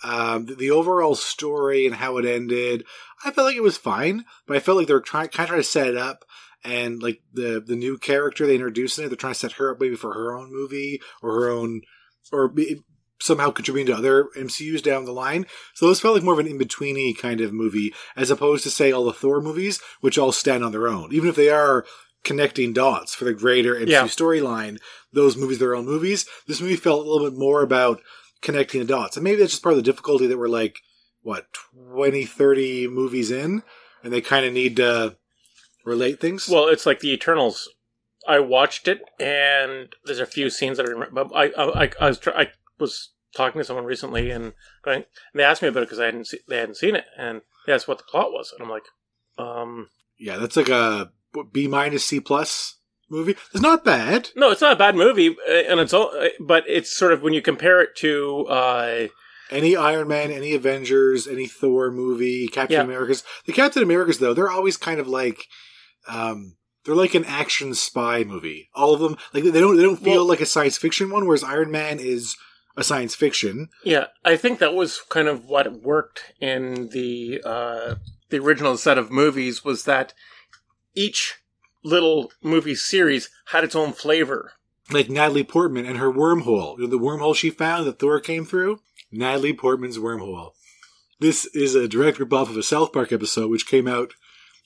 Um, 0.03 0.47
the, 0.47 0.55
the 0.55 0.71
overall 0.71 1.15
story 1.15 1.85
and 1.85 1.95
how 1.95 2.17
it 2.17 2.25
ended, 2.25 2.87
I 3.23 3.33
felt 3.33 3.49
like 3.49 3.57
it 3.57 3.62
was 3.62 3.77
fine, 3.77 4.25
but 4.47 4.57
I 4.57 4.61
felt 4.61 4.79
like 4.79 4.87
they 4.87 4.95
were 4.95 5.01
trying, 5.03 5.29
kind 5.29 5.45
of 5.45 5.49
trying 5.49 5.61
to 5.61 5.62
set 5.62 5.89
it 5.89 5.97
up 5.99 6.25
and 6.65 7.03
like 7.03 7.21
the 7.33 7.62
the 7.65 7.77
new 7.77 7.99
character 7.99 8.47
they 8.47 8.55
introduced 8.55 8.99
in 8.99 9.05
it, 9.05 9.09
they're 9.09 9.17
trying 9.17 9.33
to 9.35 9.39
set 9.39 9.53
her 9.53 9.71
up 9.73 9.81
maybe 9.81 9.97
for 9.97 10.12
her 10.15 10.37
own 10.37 10.53
movie 10.53 11.01
or 11.23 11.35
her 11.35 11.51
own, 11.51 11.83
or 12.33 12.49
be, 12.49 12.81
somehow 13.21 13.51
contributing 13.51 13.93
to 13.93 13.99
other 13.99 14.29
MCU's 14.37 14.83
down 14.83 15.05
the 15.05 15.12
line. 15.12 15.47
So 15.75 15.88
this 15.88 16.00
felt 16.00 16.14
like 16.14 16.23
more 16.25 16.33
of 16.35 16.38
an 16.38 16.47
in 16.47 16.59
betweeny 16.59 17.17
kind 17.17 17.40
of 17.40 17.52
movie, 17.52 17.93
as 18.17 18.31
opposed 18.31 18.62
to 18.64 18.71
say 18.71 18.93
all 18.93 19.05
the 19.05 19.12
Thor 19.12 19.40
movies, 19.40 19.81
which 20.00 20.19
all 20.19 20.33
stand 20.33 20.64
on 20.64 20.73
their 20.73 20.88
own, 20.88 21.12
even 21.12 21.29
if 21.29 21.37
they 21.37 21.50
are 21.50 21.85
connecting 22.25 22.73
dots 22.73 23.14
for 23.14 23.25
the 23.25 23.33
greater 23.35 23.75
MCU 23.75 23.88
Yeah. 23.88 24.05
storyline. 24.05 24.79
Those 25.12 25.37
movies, 25.37 25.57
are 25.57 25.61
their 25.61 25.75
own 25.75 25.87
movies. 25.87 26.26
This 26.47 26.61
movie 26.61 26.76
felt 26.76 27.05
a 27.07 27.11
little 27.11 27.29
bit 27.31 27.38
more 27.38 27.62
about 27.62 28.00
connecting 28.43 28.81
the 28.81 28.87
dots, 28.87 29.17
and 29.17 29.25
maybe 29.25 29.37
that's 29.37 29.52
just 29.52 29.62
part 29.62 29.73
of 29.73 29.76
the 29.79 29.83
difficulty 29.90 30.26
that 30.26 30.38
we're 30.38 30.49
like 30.49 30.79
what 31.23 31.47
20, 31.93 32.25
30 32.25 32.88
movies 32.88 33.31
in, 33.31 33.62
and 34.02 34.12
they 34.12 34.21
kind 34.23 34.47
of 34.47 34.52
need 34.55 34.76
to 34.76 35.17
relate 35.85 36.21
things. 36.21 36.49
well, 36.49 36.69
it's 36.69 36.87
like 36.87 37.01
the 37.01 37.13
Eternals. 37.13 37.69
I 38.29 38.39
watched 38.41 38.87
it, 38.87 39.01
and 39.19 39.89
there's 40.05 40.21
a 40.21 40.27
few 40.27 40.51
scenes 40.51 40.77
that 40.77 40.87
I 40.87 40.91
remember. 40.91 41.25
But 41.25 41.35
I, 41.35 41.45
I, 41.61 41.85
I, 41.85 41.91
I 42.01 42.07
was, 42.09 42.19
try, 42.19 42.33
I 42.43 42.47
was 42.79 43.11
talking 43.35 43.59
to 43.61 43.65
someone 43.65 43.87
recently, 43.87 44.31
and 44.31 44.53
going, 44.85 44.99
and 44.99 45.05
they 45.35 45.43
asked 45.43 45.63
me 45.63 45.69
about 45.69 45.83
it 45.83 45.87
because 45.87 46.01
I 46.01 46.05
hadn't, 46.07 46.27
see, 46.27 46.39
they 46.49 46.59
hadn't 46.59 46.77
seen 46.77 46.97
it, 46.97 47.05
and 47.19 47.41
they 47.67 47.73
asked 47.73 47.89
what 47.89 47.99
the 47.99 48.05
plot 48.05 48.31
was, 48.33 48.53
and 48.53 48.63
I'm 48.63 48.69
like, 48.71 48.85
um, 49.39 49.89
Yeah, 50.19 50.37
that's 50.37 50.57
like 50.57 50.69
a 50.69 51.13
B 51.53 51.67
minus 51.67 52.05
C 52.05 52.21
plus 52.21 52.77
movie. 53.09 53.37
It's 53.55 53.63
not 53.63 53.85
bad. 53.85 54.29
no, 54.37 54.51
it's 54.51 54.61
not 54.61 54.75
a 54.75 54.77
bad 54.77 54.95
movie, 54.97 55.31
uh, 55.49 55.53
and 55.53 55.81
it's 55.81 55.95
all, 55.95 56.11
uh, 56.15 56.29
but 56.41 56.65
it's 56.69 56.93
sort 56.95 57.13
of 57.15 57.23
when 57.23 57.33
you 57.33 57.41
compare 57.41 57.81
it 57.81 57.97
to, 57.97 58.47
uh, 58.49 59.07
Any 59.51 59.77
Iron 59.77 60.09
Man, 60.09 60.31
any 60.31 60.55
Avengers, 60.55 61.27
any 61.27 61.47
Thor 61.47 61.91
movie, 61.91 62.49
Captain 62.49 62.77
Yeah. 62.77 62.83
America's. 62.85 63.25
The 63.47 63.53
Captain 63.55 63.83
Americas 63.83 64.19
though, 64.19 64.35
they're 64.35 64.51
always 64.51 64.77
kind 64.77 65.01
of 65.01 65.09
like, 65.09 65.47
um, 66.09 66.57
they're 66.85 66.95
like 66.95 67.14
an 67.14 67.25
action 67.25 67.75
spy 67.75 68.25
movie. 68.25 68.69
All 68.75 68.95
of 68.95 69.00
them, 69.00 69.16
like 69.35 69.45
they 69.45 69.61
don't 69.61 69.76
they 69.76 69.83
don't 69.83 70.02
feel 70.02 70.16
Well- 70.23 70.28
like 70.28 70.40
a 70.40 70.47
science 70.47 70.78
fiction 70.78 71.11
one, 71.11 71.26
whereas 71.26 71.45
Iron 71.45 71.71
Man 71.71 71.99
is 71.99 72.37
a 72.76 72.85
science 72.85 73.14
fiction. 73.14 73.69
Yeah, 73.85 74.07
I 74.25 74.37
think 74.37 74.59
that 74.61 74.75
was 74.75 75.00
kind 75.09 75.28
of 75.28 75.45
what 75.45 75.83
worked 75.83 76.33
in 76.40 76.88
the 76.90 77.42
uh, 77.45 77.95
the 78.30 78.38
original 78.38 78.76
set 78.76 78.97
of 78.99 79.11
movies 79.11 79.64
was 79.64 79.85
that 79.85 80.14
each 80.95 81.37
little 81.85 82.30
movie 82.42 82.75
series 82.75 83.28
had 83.47 83.64
its 83.64 83.75
own 83.75 83.92
flavor. 83.92 84.52
Like 84.90 85.09
Natalie 85.09 85.45
Portman 85.45 85.87
and 85.87 85.99
her 85.99 86.12
wormhole. 86.12 86.76
You 86.78 86.85
know, 86.85 86.90
the 86.90 86.99
wormhole 86.99 87.35
she 87.37 87.50
found 87.50 87.87
that 87.87 87.99
Thor 87.99 88.21
came 88.21 88.45
through? 88.45 88.80
Natalie 89.12 89.52
Portman's 89.52 89.99
wormhole. 89.99 90.52
This 91.21 91.47
is 91.47 91.75
a 91.75 91.87
direct 91.88 92.19
ripoff 92.19 92.49
of 92.49 92.57
a 92.57 92.62
South 92.62 92.92
Park 92.92 93.12
episode 93.12 93.50
which 93.50 93.66
came 93.69 93.87
out 93.87 94.14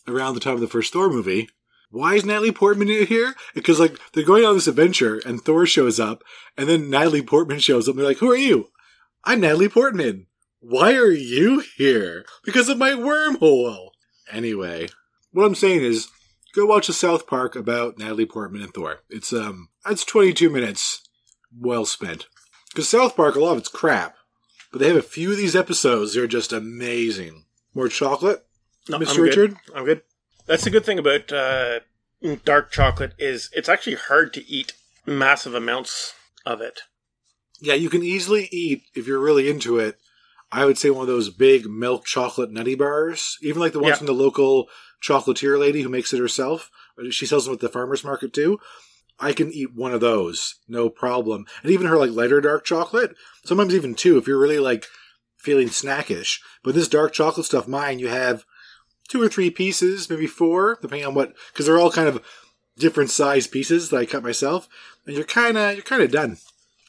around 0.06 0.34
the 0.34 0.40
time 0.40 0.54
of 0.54 0.61
the 0.61 0.66
first 0.66 0.92
Thor 0.92 1.08
movie, 1.08 1.49
why 1.90 2.14
is 2.14 2.25
Natalie 2.25 2.52
Portman 2.52 2.88
here? 2.88 3.34
Because 3.54 3.78
like 3.78 3.99
they're 4.12 4.25
going 4.25 4.44
on 4.44 4.54
this 4.54 4.66
adventure 4.66 5.20
and 5.25 5.40
Thor 5.40 5.64
shows 5.64 6.00
up 6.00 6.25
and 6.56 6.68
then 6.68 6.90
Natalie 6.90 7.23
Portman 7.23 7.61
shows 7.61 7.88
up 7.88 7.92
and 7.92 8.00
they're 8.00 8.08
like, 8.08 8.18
who 8.18 8.30
are 8.30 8.37
you? 8.37 8.70
I'm 9.23 9.40
Natalie 9.40 9.68
Portman. 9.68 10.26
Why 10.61 10.94
are 10.94 11.12
you 11.12 11.62
here? 11.76 12.25
Because 12.44 12.68
of 12.68 12.78
my 12.78 12.90
wormhole. 12.90 13.90
Anyway, 14.32 14.88
what 15.30 15.44
I'm 15.44 15.54
saying 15.54 15.82
is 15.82 16.08
go 16.54 16.66
watch 16.66 16.88
the 16.88 16.92
South 16.92 17.26
Park 17.26 17.54
about 17.54 17.99
Natalie 17.99 18.26
Portman 18.26 18.62
and 18.62 18.75
Thor. 18.75 19.00
It's 19.08 19.32
um 19.32 19.68
it's 19.87 20.04
22 20.04 20.50
minutes 20.50 21.08
well 21.56 21.84
spent. 21.84 22.26
Because 22.73 22.88
South 22.88 23.14
Park, 23.14 23.37
a 23.37 23.40
lot 23.40 23.52
of 23.52 23.58
it's 23.58 23.68
crap. 23.68 24.16
But 24.73 24.80
they 24.80 24.88
have 24.88 24.96
a 24.96 25.02
few 25.02 25.30
of 25.30 25.37
these 25.37 25.54
episodes 25.54 26.14
that 26.14 26.23
are 26.23 26.26
just 26.26 26.52
amazing. 26.52 27.44
More 27.73 27.88
chocolate? 27.88 28.44
No, 28.88 28.98
Mr. 28.98 29.08
I'm 29.10 29.16
good. 29.16 29.22
Richard? 29.22 29.56
I'm 29.74 29.84
good. 29.84 30.02
That's 30.46 30.64
the 30.64 30.70
good 30.70 30.84
thing 30.84 30.98
about 30.98 31.32
uh, 31.32 31.80
dark 32.44 32.70
chocolate 32.70 33.14
is 33.18 33.48
it's 33.54 33.68
actually 33.68 33.96
hard 33.96 34.32
to 34.34 34.46
eat 34.46 34.74
massive 35.06 35.54
amounts 35.54 36.14
of 36.44 36.60
it. 36.60 36.80
Yeah, 37.60 37.74
you 37.74 37.88
can 37.88 38.02
easily 38.02 38.48
eat, 38.52 38.82
if 38.94 39.06
you're 39.06 39.20
really 39.20 39.48
into 39.48 39.78
it, 39.78 39.96
I 40.52 40.66
would 40.66 40.76
say 40.76 40.90
one 40.90 41.02
of 41.02 41.08
those 41.08 41.30
big 41.30 41.66
milk 41.66 42.04
chocolate 42.04 42.50
nutty 42.52 42.74
bars. 42.74 43.38
Even 43.42 43.60
like 43.60 43.72
the 43.72 43.80
ones 43.80 43.92
Yeah. 43.92 43.96
from 43.98 44.06
the 44.06 44.12
local 44.12 44.68
chocolatier 45.02 45.58
lady 45.58 45.82
who 45.82 45.88
makes 45.88 46.12
it 46.12 46.18
herself. 46.20 46.70
She 47.10 47.26
sells 47.26 47.46
them 47.46 47.54
at 47.54 47.60
the 47.60 47.68
farmer's 47.68 48.04
market 48.04 48.32
too. 48.32 48.58
I 49.18 49.32
can 49.32 49.52
eat 49.52 49.74
one 49.74 49.92
of 49.94 50.00
those, 50.00 50.56
no 50.68 50.88
problem. 50.90 51.46
And 51.62 51.70
even 51.70 51.86
her 51.86 51.96
like 51.96 52.10
lighter 52.10 52.40
dark 52.40 52.64
chocolate, 52.64 53.14
sometimes 53.44 53.74
even 53.74 53.94
two 53.94 54.18
if 54.18 54.26
you're 54.26 54.38
really 54.38 54.58
like 54.58 54.86
feeling 55.38 55.68
snackish. 55.68 56.40
But 56.62 56.74
this 56.74 56.88
dark 56.88 57.12
chocolate 57.12 57.46
stuff, 57.46 57.68
mine, 57.68 57.98
you 57.98 58.08
have 58.08 58.44
two 59.08 59.20
or 59.20 59.28
three 59.28 59.50
pieces, 59.50 60.08
maybe 60.08 60.26
four, 60.26 60.78
depending 60.80 61.06
on 61.06 61.14
what, 61.14 61.34
because 61.52 61.66
they're 61.66 61.78
all 61.78 61.90
kind 61.90 62.08
of 62.08 62.25
different 62.76 63.11
size 63.11 63.46
pieces 63.46 63.90
that 63.90 63.99
I 63.99 64.06
cut 64.06 64.23
myself, 64.23 64.68
and 65.06 65.14
you're 65.14 65.25
kind 65.25 65.56
of 65.56 65.75
you're 65.75 65.84
kind 65.84 66.02
of 66.02 66.11
done. 66.11 66.38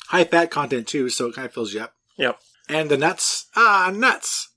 High 0.07 0.23
fat 0.23 0.51
content 0.51 0.87
too, 0.87 1.09
so 1.09 1.27
it 1.27 1.35
kind 1.35 1.45
of 1.45 1.53
fills 1.53 1.73
you 1.73 1.81
up. 1.81 1.95
Yep. 2.17 2.39
And 2.69 2.89
the 2.89 2.97
nuts, 2.97 3.47
ah, 3.55 3.91
nuts. 3.93 4.49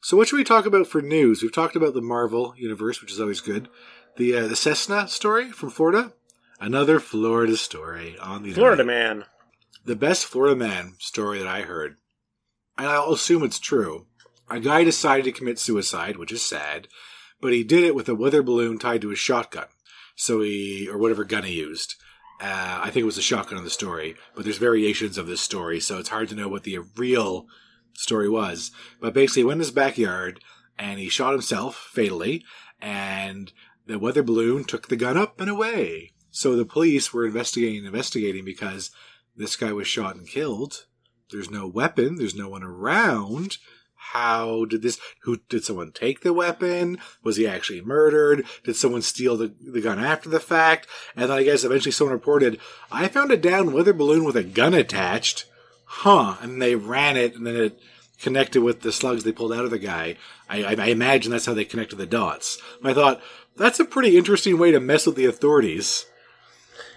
So 0.00 0.16
what 0.16 0.28
should 0.28 0.36
we 0.36 0.44
talk 0.44 0.66
about 0.66 0.86
for 0.86 1.02
news? 1.02 1.42
We've 1.42 1.52
talked 1.52 1.76
about 1.76 1.94
the 1.94 2.00
Marvel 2.00 2.54
universe, 2.56 3.00
which 3.00 3.12
is 3.12 3.20
always 3.20 3.40
good. 3.40 3.68
The 4.16 4.36
uh, 4.36 4.46
the 4.46 4.56
Cessna 4.56 5.08
story 5.08 5.50
from 5.50 5.70
Florida, 5.70 6.12
another 6.60 7.00
Florida 7.00 7.56
story 7.56 8.16
on 8.18 8.42
the 8.42 8.52
Florida 8.52 8.82
internet. 8.82 9.16
man. 9.16 9.24
The 9.84 9.96
best 9.96 10.26
Florida 10.26 10.56
man 10.56 10.94
story 10.98 11.38
that 11.38 11.48
I 11.48 11.62
heard, 11.62 11.96
and 12.78 12.88
I'll 12.88 13.12
assume 13.12 13.42
it's 13.42 13.58
true. 13.60 14.06
A 14.48 14.60
guy 14.60 14.84
decided 14.84 15.24
to 15.24 15.32
commit 15.32 15.58
suicide, 15.58 16.16
which 16.16 16.32
is 16.32 16.42
sad, 16.42 16.88
but 17.40 17.52
he 17.52 17.64
did 17.64 17.82
it 17.84 17.94
with 17.94 18.08
a 18.08 18.14
weather 18.14 18.42
balloon 18.42 18.78
tied 18.78 19.00
to 19.02 19.08
his 19.10 19.18
shotgun. 19.18 19.66
So 20.14 20.40
he, 20.40 20.88
or 20.88 20.96
whatever 20.96 21.24
gun 21.24 21.44
he 21.44 21.54
used. 21.54 21.96
Uh, 22.40 22.80
I 22.82 22.90
think 22.90 23.02
it 23.02 23.06
was 23.06 23.18
a 23.18 23.22
shotgun 23.22 23.58
in 23.58 23.64
the 23.64 23.70
story, 23.70 24.14
but 24.34 24.44
there's 24.44 24.58
variations 24.58 25.18
of 25.18 25.26
this 25.26 25.40
story, 25.40 25.80
so 25.80 25.98
it's 25.98 26.10
hard 26.10 26.28
to 26.28 26.34
know 26.34 26.48
what 26.48 26.64
the 26.64 26.78
real 26.96 27.46
story 27.94 28.28
was. 28.28 28.70
But 29.00 29.14
basically, 29.14 29.42
he 29.42 29.46
went 29.46 29.56
in 29.56 29.60
his 29.60 29.70
backyard 29.70 30.40
and 30.78 30.98
he 30.98 31.08
shot 31.08 31.32
himself 31.32 31.76
fatally, 31.92 32.44
and 32.80 33.52
the 33.86 33.98
weather 33.98 34.22
balloon 34.22 34.64
took 34.64 34.88
the 34.88 34.96
gun 34.96 35.16
up 35.16 35.40
and 35.40 35.48
away. 35.48 36.12
So 36.30 36.54
the 36.54 36.66
police 36.66 37.12
were 37.12 37.24
investigating 37.24 37.78
and 37.78 37.86
investigating 37.86 38.44
because 38.44 38.90
this 39.34 39.56
guy 39.56 39.72
was 39.72 39.88
shot 39.88 40.16
and 40.16 40.28
killed. 40.28 40.86
There's 41.30 41.50
no 41.50 41.66
weapon. 41.66 42.16
There's 42.16 42.34
no 42.34 42.48
one 42.48 42.62
around. 42.62 43.56
How 44.12 44.64
did 44.64 44.82
this? 44.82 44.98
Who 45.22 45.38
did 45.48 45.64
someone 45.64 45.92
take 45.92 46.20
the 46.20 46.32
weapon? 46.32 46.98
Was 47.22 47.36
he 47.36 47.46
actually 47.46 47.80
murdered? 47.80 48.44
Did 48.64 48.76
someone 48.76 49.02
steal 49.02 49.36
the, 49.36 49.54
the 49.60 49.80
gun 49.80 49.98
after 49.98 50.28
the 50.28 50.40
fact? 50.40 50.86
And 51.14 51.30
then 51.30 51.38
I 51.38 51.42
guess 51.42 51.64
eventually 51.64 51.92
someone 51.92 52.14
reported, 52.14 52.60
I 52.90 53.08
found 53.08 53.30
a 53.30 53.36
down 53.36 53.72
weather 53.72 53.92
balloon 53.92 54.24
with 54.24 54.36
a 54.36 54.44
gun 54.44 54.74
attached. 54.74 55.46
Huh. 55.84 56.36
And 56.40 56.62
they 56.62 56.76
ran 56.76 57.16
it 57.16 57.34
and 57.34 57.46
then 57.46 57.56
it 57.56 57.80
connected 58.20 58.62
with 58.62 58.80
the 58.80 58.92
slugs 58.92 59.24
they 59.24 59.32
pulled 59.32 59.52
out 59.52 59.64
of 59.64 59.70
the 59.70 59.78
guy. 59.78 60.16
I, 60.48 60.64
I, 60.64 60.76
I 60.78 60.86
imagine 60.86 61.32
that's 61.32 61.46
how 61.46 61.54
they 61.54 61.64
connected 61.64 61.96
the 61.96 62.06
dots. 62.06 62.60
And 62.78 62.88
I 62.88 62.94
thought, 62.94 63.20
that's 63.56 63.80
a 63.80 63.84
pretty 63.84 64.16
interesting 64.16 64.58
way 64.58 64.70
to 64.70 64.80
mess 64.80 65.06
with 65.06 65.16
the 65.16 65.26
authorities. 65.26 66.06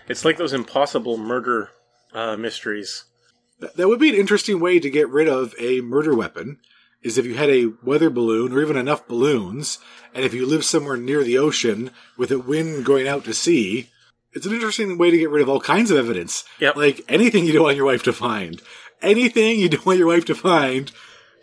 It's 0.08 0.25
like 0.25 0.38
those 0.38 0.54
impossible 0.54 1.18
murder 1.18 1.70
uh, 2.13 2.38
mysteries. 2.38 3.06
That 3.60 3.88
would 3.88 4.00
be 4.00 4.10
an 4.10 4.16
interesting 4.16 4.60
way 4.60 4.80
to 4.80 4.89
get 4.89 5.10
rid 5.10 5.28
of 5.28 5.54
a 5.60 5.82
murder 5.82 6.16
weapon. 6.16 6.60
Is 7.01 7.18
if 7.18 7.25
you 7.25 7.36
had 7.36 7.50
a 7.50 7.72
weather 7.82 8.10
balloon 8.10 8.51
or 8.51 8.62
even 8.62 8.75
enough 8.75 9.08
balloons, 9.08 9.79
and 10.13 10.25
if 10.25 10.34
you 10.34 10.46
live 10.46 10.65
somewhere 10.65 10.98
near 10.98 11.24
the 11.24 11.38
ocean 11.38 11.91
with 12.18 12.29
a 12.32 12.39
wind 12.39 12.86
going 12.86 13.08
out 13.08 13.24
to 13.24 13.34
sea, 13.34 13.89
it's 14.34 14.46
an 14.46 14.53
interesting 14.53 14.98
way 14.98 15.10
to 15.10 15.18
get 15.18 15.29
rid 15.29 15.41
of 15.41 15.50
all 15.50 15.62
kinds 15.62 15.91
of 15.91 15.98
evidence. 15.98 16.44
Yep. 16.60 16.75
Like 16.75 17.01
anything 17.08 17.46
you 17.46 17.53
don't 17.53 17.63
want 17.63 17.77
your 17.77 17.86
wife 17.86 18.03
to 18.03 18.13
find. 18.13 18.62
Anything 19.01 19.60
you 19.60 19.70
don't 19.70 19.86
want 19.86 19.98
your 19.98 20.08
wife 20.08 20.25
to 20.25 20.36
find, 20.36 20.91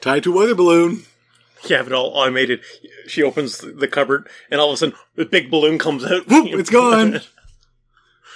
tied 0.01 0.25
to 0.25 0.33
a 0.35 0.37
weather 0.37 0.55
balloon. 0.55 1.05
You 1.65 1.77
have 1.77 1.87
it 1.87 1.93
all 1.93 2.09
automated. 2.09 2.61
She 3.07 3.23
opens 3.23 3.59
the 3.59 3.89
cupboard, 3.89 4.29
and 4.51 4.61
all 4.61 4.69
of 4.69 4.75
a 4.75 4.77
sudden, 4.77 4.95
the 5.15 5.25
big 5.25 5.51
balloon 5.51 5.79
comes 5.79 6.05
out. 6.05 6.29
Whoop, 6.29 6.49
it's 6.53 6.71
gone. 6.71 7.21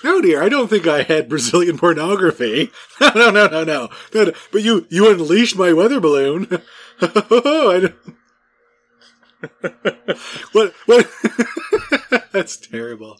No, 0.03 0.21
dear, 0.21 0.43
I 0.43 0.49
don't 0.49 0.69
think 0.69 0.87
I 0.87 1.03
had 1.03 1.29
Brazilian 1.29 1.79
pornography. 1.79 2.71
No, 3.01 3.11
no, 3.15 3.31
no, 3.31 3.49
no, 3.49 3.65
no. 3.65 3.89
no, 4.15 4.25
no. 4.25 4.33
But 4.53 4.63
you, 4.63 4.87
you 4.91 5.11
unleashed 5.11 5.57
my 5.57 5.73
weather 5.73 6.01
balloon. 6.01 6.63
What, 10.53 10.75
what? 10.85 11.09
That's 12.33 12.59
terrible. 12.59 13.19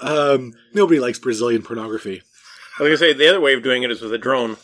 Um, 0.00 0.52
nobody 0.72 1.00
likes 1.00 1.18
Brazilian 1.18 1.62
pornography. 1.62 2.22
I 2.78 2.82
was 2.84 2.90
gonna 2.90 2.98
say 2.98 3.12
the 3.12 3.28
other 3.28 3.40
way 3.40 3.54
of 3.54 3.64
doing 3.64 3.82
it 3.82 3.90
is 3.90 4.00
with 4.00 4.12
a 4.12 4.18
drone. 4.18 4.56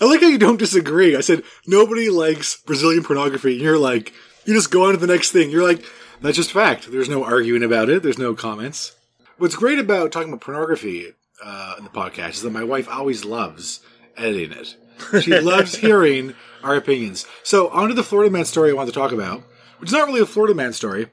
I 0.00 0.04
like 0.04 0.20
how 0.20 0.28
you 0.28 0.38
don't 0.38 0.58
disagree. 0.58 1.16
I 1.16 1.20
said 1.20 1.42
nobody 1.66 2.10
likes 2.10 2.60
Brazilian 2.60 3.04
pornography. 3.04 3.54
And 3.54 3.62
you're 3.62 3.78
like, 3.78 4.12
you 4.44 4.54
just 4.54 4.70
go 4.70 4.84
on 4.84 4.92
to 4.92 4.98
the 4.98 5.06
next 5.06 5.32
thing. 5.32 5.50
You're 5.50 5.66
like, 5.66 5.84
that's 6.20 6.36
just 6.36 6.52
fact. 6.52 6.90
There's 6.90 7.08
no 7.08 7.24
arguing 7.24 7.62
about 7.62 7.88
it. 7.88 8.02
There's 8.02 8.18
no 8.18 8.34
comments. 8.34 8.94
What's 9.38 9.54
great 9.54 9.78
about 9.78 10.10
talking 10.10 10.30
about 10.30 10.40
pornography 10.40 11.14
uh, 11.40 11.76
in 11.78 11.84
the 11.84 11.90
podcast 11.90 12.30
is 12.30 12.42
that 12.42 12.50
my 12.50 12.64
wife 12.64 12.88
always 12.88 13.24
loves 13.24 13.78
editing 14.16 14.50
it. 14.50 14.76
She 15.22 15.38
loves 15.40 15.76
hearing 15.76 16.34
our 16.64 16.74
opinions. 16.74 17.24
So 17.44 17.68
on 17.68 17.88
to 17.88 17.94
the 17.94 18.02
Florida 18.02 18.32
Man 18.32 18.44
story 18.44 18.70
I 18.70 18.74
want 18.74 18.88
to 18.88 18.94
talk 18.94 19.12
about, 19.12 19.44
which 19.78 19.90
is 19.90 19.92
not 19.92 20.08
really 20.08 20.20
a 20.20 20.26
Florida 20.26 20.54
Man 20.54 20.72
story. 20.72 21.06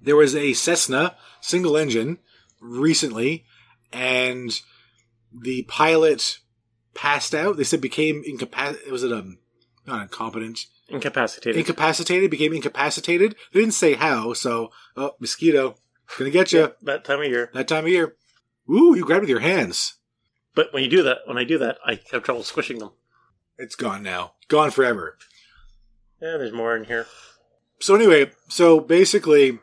There 0.00 0.16
was 0.16 0.34
a 0.34 0.54
Cessna 0.54 1.14
single 1.40 1.76
engine 1.76 2.18
recently, 2.60 3.44
and 3.92 4.50
the 5.32 5.62
pilot 5.68 6.40
passed 6.94 7.32
out. 7.32 7.56
They 7.56 7.64
said 7.64 7.80
became 7.80 8.24
incapacitated. 8.26 8.90
Was 8.90 9.04
it 9.04 9.12
um 9.12 9.38
not 9.86 10.02
incompetent? 10.02 10.66
Incapacitated. 10.88 11.56
Incapacitated. 11.60 12.28
Became 12.28 12.54
incapacitated. 12.54 13.36
They 13.52 13.60
didn't 13.60 13.74
say 13.74 13.94
how. 13.94 14.32
So 14.32 14.72
oh, 14.96 15.12
mosquito 15.20 15.76
gonna 16.18 16.30
get 16.30 16.52
you 16.52 16.72
that 16.82 17.04
time 17.04 17.20
of 17.20 17.26
year. 17.26 17.50
that 17.54 17.68
time 17.68 17.84
of 17.84 17.90
year. 17.90 18.16
Ooh, 18.70 18.94
you 18.96 19.04
grabbed 19.04 19.22
with 19.22 19.30
your 19.30 19.40
hands. 19.40 19.94
But 20.54 20.72
when 20.72 20.82
you 20.82 20.88
do 20.88 21.02
that, 21.02 21.18
when 21.26 21.38
I 21.38 21.44
do 21.44 21.58
that, 21.58 21.78
I 21.84 22.00
have 22.12 22.22
trouble 22.22 22.42
squishing 22.42 22.78
them. 22.78 22.90
It's 23.58 23.76
gone 23.76 24.02
now. 24.02 24.32
Gone 24.48 24.70
forever. 24.70 25.18
Yeah, 26.20 26.36
there's 26.38 26.52
more 26.52 26.76
in 26.76 26.84
here. 26.84 27.06
So 27.80 27.94
anyway, 27.94 28.30
so 28.48 28.80
basically, 28.80 29.58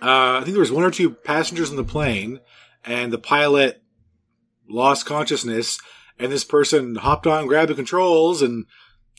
uh, 0.00 0.38
I 0.38 0.40
think 0.42 0.52
there 0.52 0.60
was 0.60 0.72
one 0.72 0.84
or 0.84 0.90
two 0.90 1.10
passengers 1.10 1.70
on 1.70 1.76
the 1.76 1.84
plane, 1.84 2.40
and 2.84 3.12
the 3.12 3.18
pilot 3.18 3.82
lost 4.68 5.06
consciousness, 5.06 5.80
and 6.18 6.30
this 6.30 6.44
person 6.44 6.96
hopped 6.96 7.26
on, 7.26 7.46
grabbed 7.46 7.70
the 7.70 7.74
controls, 7.74 8.40
and 8.40 8.66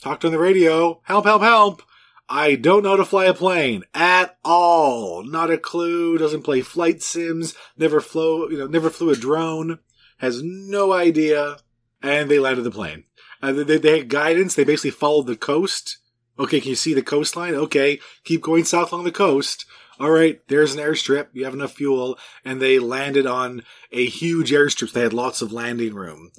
talked 0.02 0.24
on 0.24 0.32
the 0.32 0.38
radio. 0.38 1.00
Help! 1.04 1.26
Help! 1.26 1.42
Help! 1.42 1.82
I 2.28 2.56
don't 2.56 2.82
know 2.82 2.90
how 2.90 2.96
to 2.96 3.04
fly 3.04 3.26
a 3.26 3.34
plane 3.34 3.84
at 3.94 4.36
all. 4.44 5.22
Not 5.22 5.50
a 5.50 5.58
clue. 5.58 6.18
Doesn't 6.18 6.42
play 6.42 6.60
flight 6.60 7.02
sims. 7.02 7.54
Never 7.76 8.00
flew. 8.00 8.50
You 8.50 8.58
know, 8.58 8.66
never 8.66 8.90
flew 8.90 9.10
a 9.10 9.16
drone. 9.16 9.78
Has 10.18 10.42
no 10.42 10.92
idea. 10.92 11.58
And 12.02 12.30
they 12.30 12.38
landed 12.38 12.62
the 12.62 12.70
plane. 12.70 13.04
Uh, 13.42 13.52
they, 13.52 13.78
they 13.78 13.98
had 13.98 14.08
guidance. 14.08 14.54
They 14.54 14.64
basically 14.64 14.90
followed 14.90 15.26
the 15.26 15.36
coast. 15.36 15.98
Okay, 16.38 16.60
can 16.60 16.70
you 16.70 16.76
see 16.76 16.94
the 16.94 17.02
coastline? 17.02 17.54
Okay, 17.54 17.98
keep 18.24 18.42
going 18.42 18.64
south 18.64 18.92
along 18.92 19.04
the 19.04 19.12
coast. 19.12 19.64
All 19.98 20.10
right, 20.10 20.40
there's 20.48 20.74
an 20.74 20.80
airstrip. 20.80 21.28
You 21.32 21.44
have 21.44 21.54
enough 21.54 21.72
fuel, 21.72 22.18
and 22.44 22.60
they 22.60 22.78
landed 22.78 23.26
on 23.26 23.62
a 23.90 24.04
huge 24.04 24.50
airstrip. 24.52 24.92
They 24.92 25.00
had 25.00 25.14
lots 25.14 25.40
of 25.40 25.52
landing 25.52 25.94
room. 25.94 26.32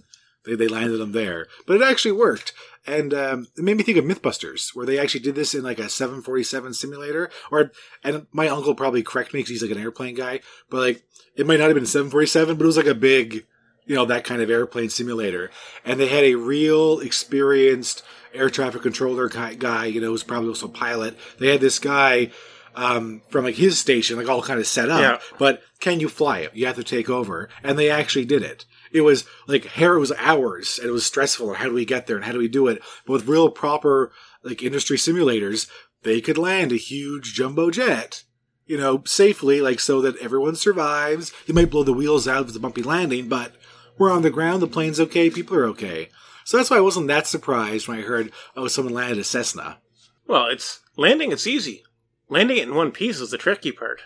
They, 0.46 0.54
they 0.54 0.68
landed 0.68 0.98
them 0.98 1.14
there, 1.14 1.48
but 1.66 1.78
it 1.78 1.82
actually 1.82 2.12
worked, 2.12 2.54
and 2.88 3.14
um, 3.14 3.48
it 3.58 3.64
made 3.64 3.78
me 3.78 3.84
think 3.84 3.98
of 3.98 4.06
MythBusters, 4.06 4.74
where 4.74 4.86
they 4.86 4.98
actually 4.98 5.20
did 5.20 5.36
this 5.36 5.54
in 5.54 5.62
like 5.62 5.78
a 5.78 5.90
747 5.90 6.74
simulator. 6.74 7.30
Or, 7.52 7.72
and 8.04 8.28
my 8.32 8.48
uncle 8.48 8.74
probably 8.74 9.04
correct 9.04 9.34
me 9.34 9.42
because 9.42 9.50
he's 9.50 9.62
like 9.62 9.72
an 9.72 9.82
airplane 9.82 10.16
guy, 10.16 10.40
but 10.70 10.78
like 10.78 11.04
it 11.36 11.46
might 11.46 11.60
not 11.60 11.68
have 11.68 11.76
been 11.76 11.86
747, 11.86 12.56
but 12.56 12.64
it 12.64 12.68
was 12.68 12.78
like 12.78 12.86
a 12.86 12.96
big, 12.96 13.46
you 13.86 13.96
know, 13.96 14.06
that 14.06 14.24
kind 14.24 14.42
of 14.42 14.50
airplane 14.50 14.90
simulator, 14.90 15.52
and 15.86 16.00
they 16.00 16.08
had 16.08 16.24
a 16.24 16.36
real 16.36 17.00
experienced 17.00 18.04
air 18.34 18.50
traffic 18.50 18.82
controller 18.82 19.28
guy, 19.30 19.54
guy 19.54 19.86
you 19.86 20.00
know, 20.00 20.08
who's 20.08 20.24
probably 20.24 20.50
also 20.50 20.68
a 20.68 20.70
pilot. 20.70 21.18
They 21.40 21.50
had 21.50 21.62
this 21.62 21.80
guy 21.80 22.32
um, 22.76 23.22
from 23.30 23.44
like 23.44 23.56
his 23.56 23.78
station, 23.78 24.18
like 24.18 24.30
all 24.30 24.42
kind 24.42 24.60
of 24.60 24.68
set 24.68 24.90
up. 24.90 25.02
Yeah. 25.02 25.38
But 25.38 25.62
can 25.80 26.00
you 26.00 26.08
fly 26.08 26.40
it? 26.40 26.56
You 26.56 26.68
have 26.68 26.76
to 26.78 26.84
take 26.84 27.10
over, 27.10 27.50
and 27.64 27.78
they 27.78 27.90
actually 27.90 28.26
did 28.26 28.44
it. 28.44 28.66
It 28.98 29.02
was 29.02 29.26
like 29.48 29.66
hair 29.66 29.96
it 29.96 30.00
was 30.00 30.12
hours, 30.18 30.80
and 30.80 30.90
it 30.90 30.94
was 30.94 31.06
stressful. 31.06 31.50
And 31.50 31.58
how 31.58 31.66
do 31.66 31.74
we 31.74 31.86
get 31.86 32.08
there? 32.08 32.16
And 32.16 32.26
how 32.26 32.32
do 32.32 32.40
we 32.40 32.48
do 32.48 32.68
it? 32.68 32.82
But 33.06 33.14
with 33.14 33.28
real 33.28 33.50
proper 33.50 34.12
like 34.44 34.62
industry 34.64 34.98
simulators, 34.98 35.70
they 36.04 36.22
could 36.22 36.38
land 36.38 36.72
a 36.72 36.78
huge 36.78 37.34
jumbo 37.34 37.72
jet. 37.72 38.24
You 38.66 38.78
know, 38.78 39.02
safely, 39.06 39.62
like 39.62 39.80
so 39.80 40.02
that 40.02 40.18
everyone 40.18 40.56
survives. 40.56 41.32
You 41.46 41.54
might 41.54 41.70
blow 41.70 41.84
the 41.84 41.94
wheels 41.94 42.28
out 42.28 42.48
with 42.48 42.56
a 42.56 42.60
bumpy 42.60 42.84
landing, 42.84 43.30
but 43.30 43.54
we're 43.98 44.12
on 44.12 44.24
the 44.24 44.30
ground. 44.30 44.62
The 44.62 44.68
plane's 44.68 45.00
okay. 45.00 45.30
People 45.30 45.56
are 45.58 45.66
okay. 45.68 46.10
So 46.44 46.58
that's 46.58 46.70
why 46.70 46.78
I 46.78 46.82
wasn't 46.82 47.08
that 47.08 47.28
surprised 47.28 47.88
when 47.88 48.00
I 48.00 48.04
heard, 48.04 48.32
oh, 48.56 48.68
someone 48.68 48.94
landed 48.94 49.20
a 49.20 49.24
Cessna. 49.24 49.80
Well, 50.28 50.48
it's 50.48 50.82
landing. 50.96 51.32
It's 51.32 51.48
easy. 51.48 51.84
Landing 52.30 52.58
it 52.58 52.64
in 52.64 52.76
one 52.76 52.92
piece 52.92 53.20
is 53.20 53.32
the 53.32 53.38
tricky 53.38 53.72
part. 53.72 54.02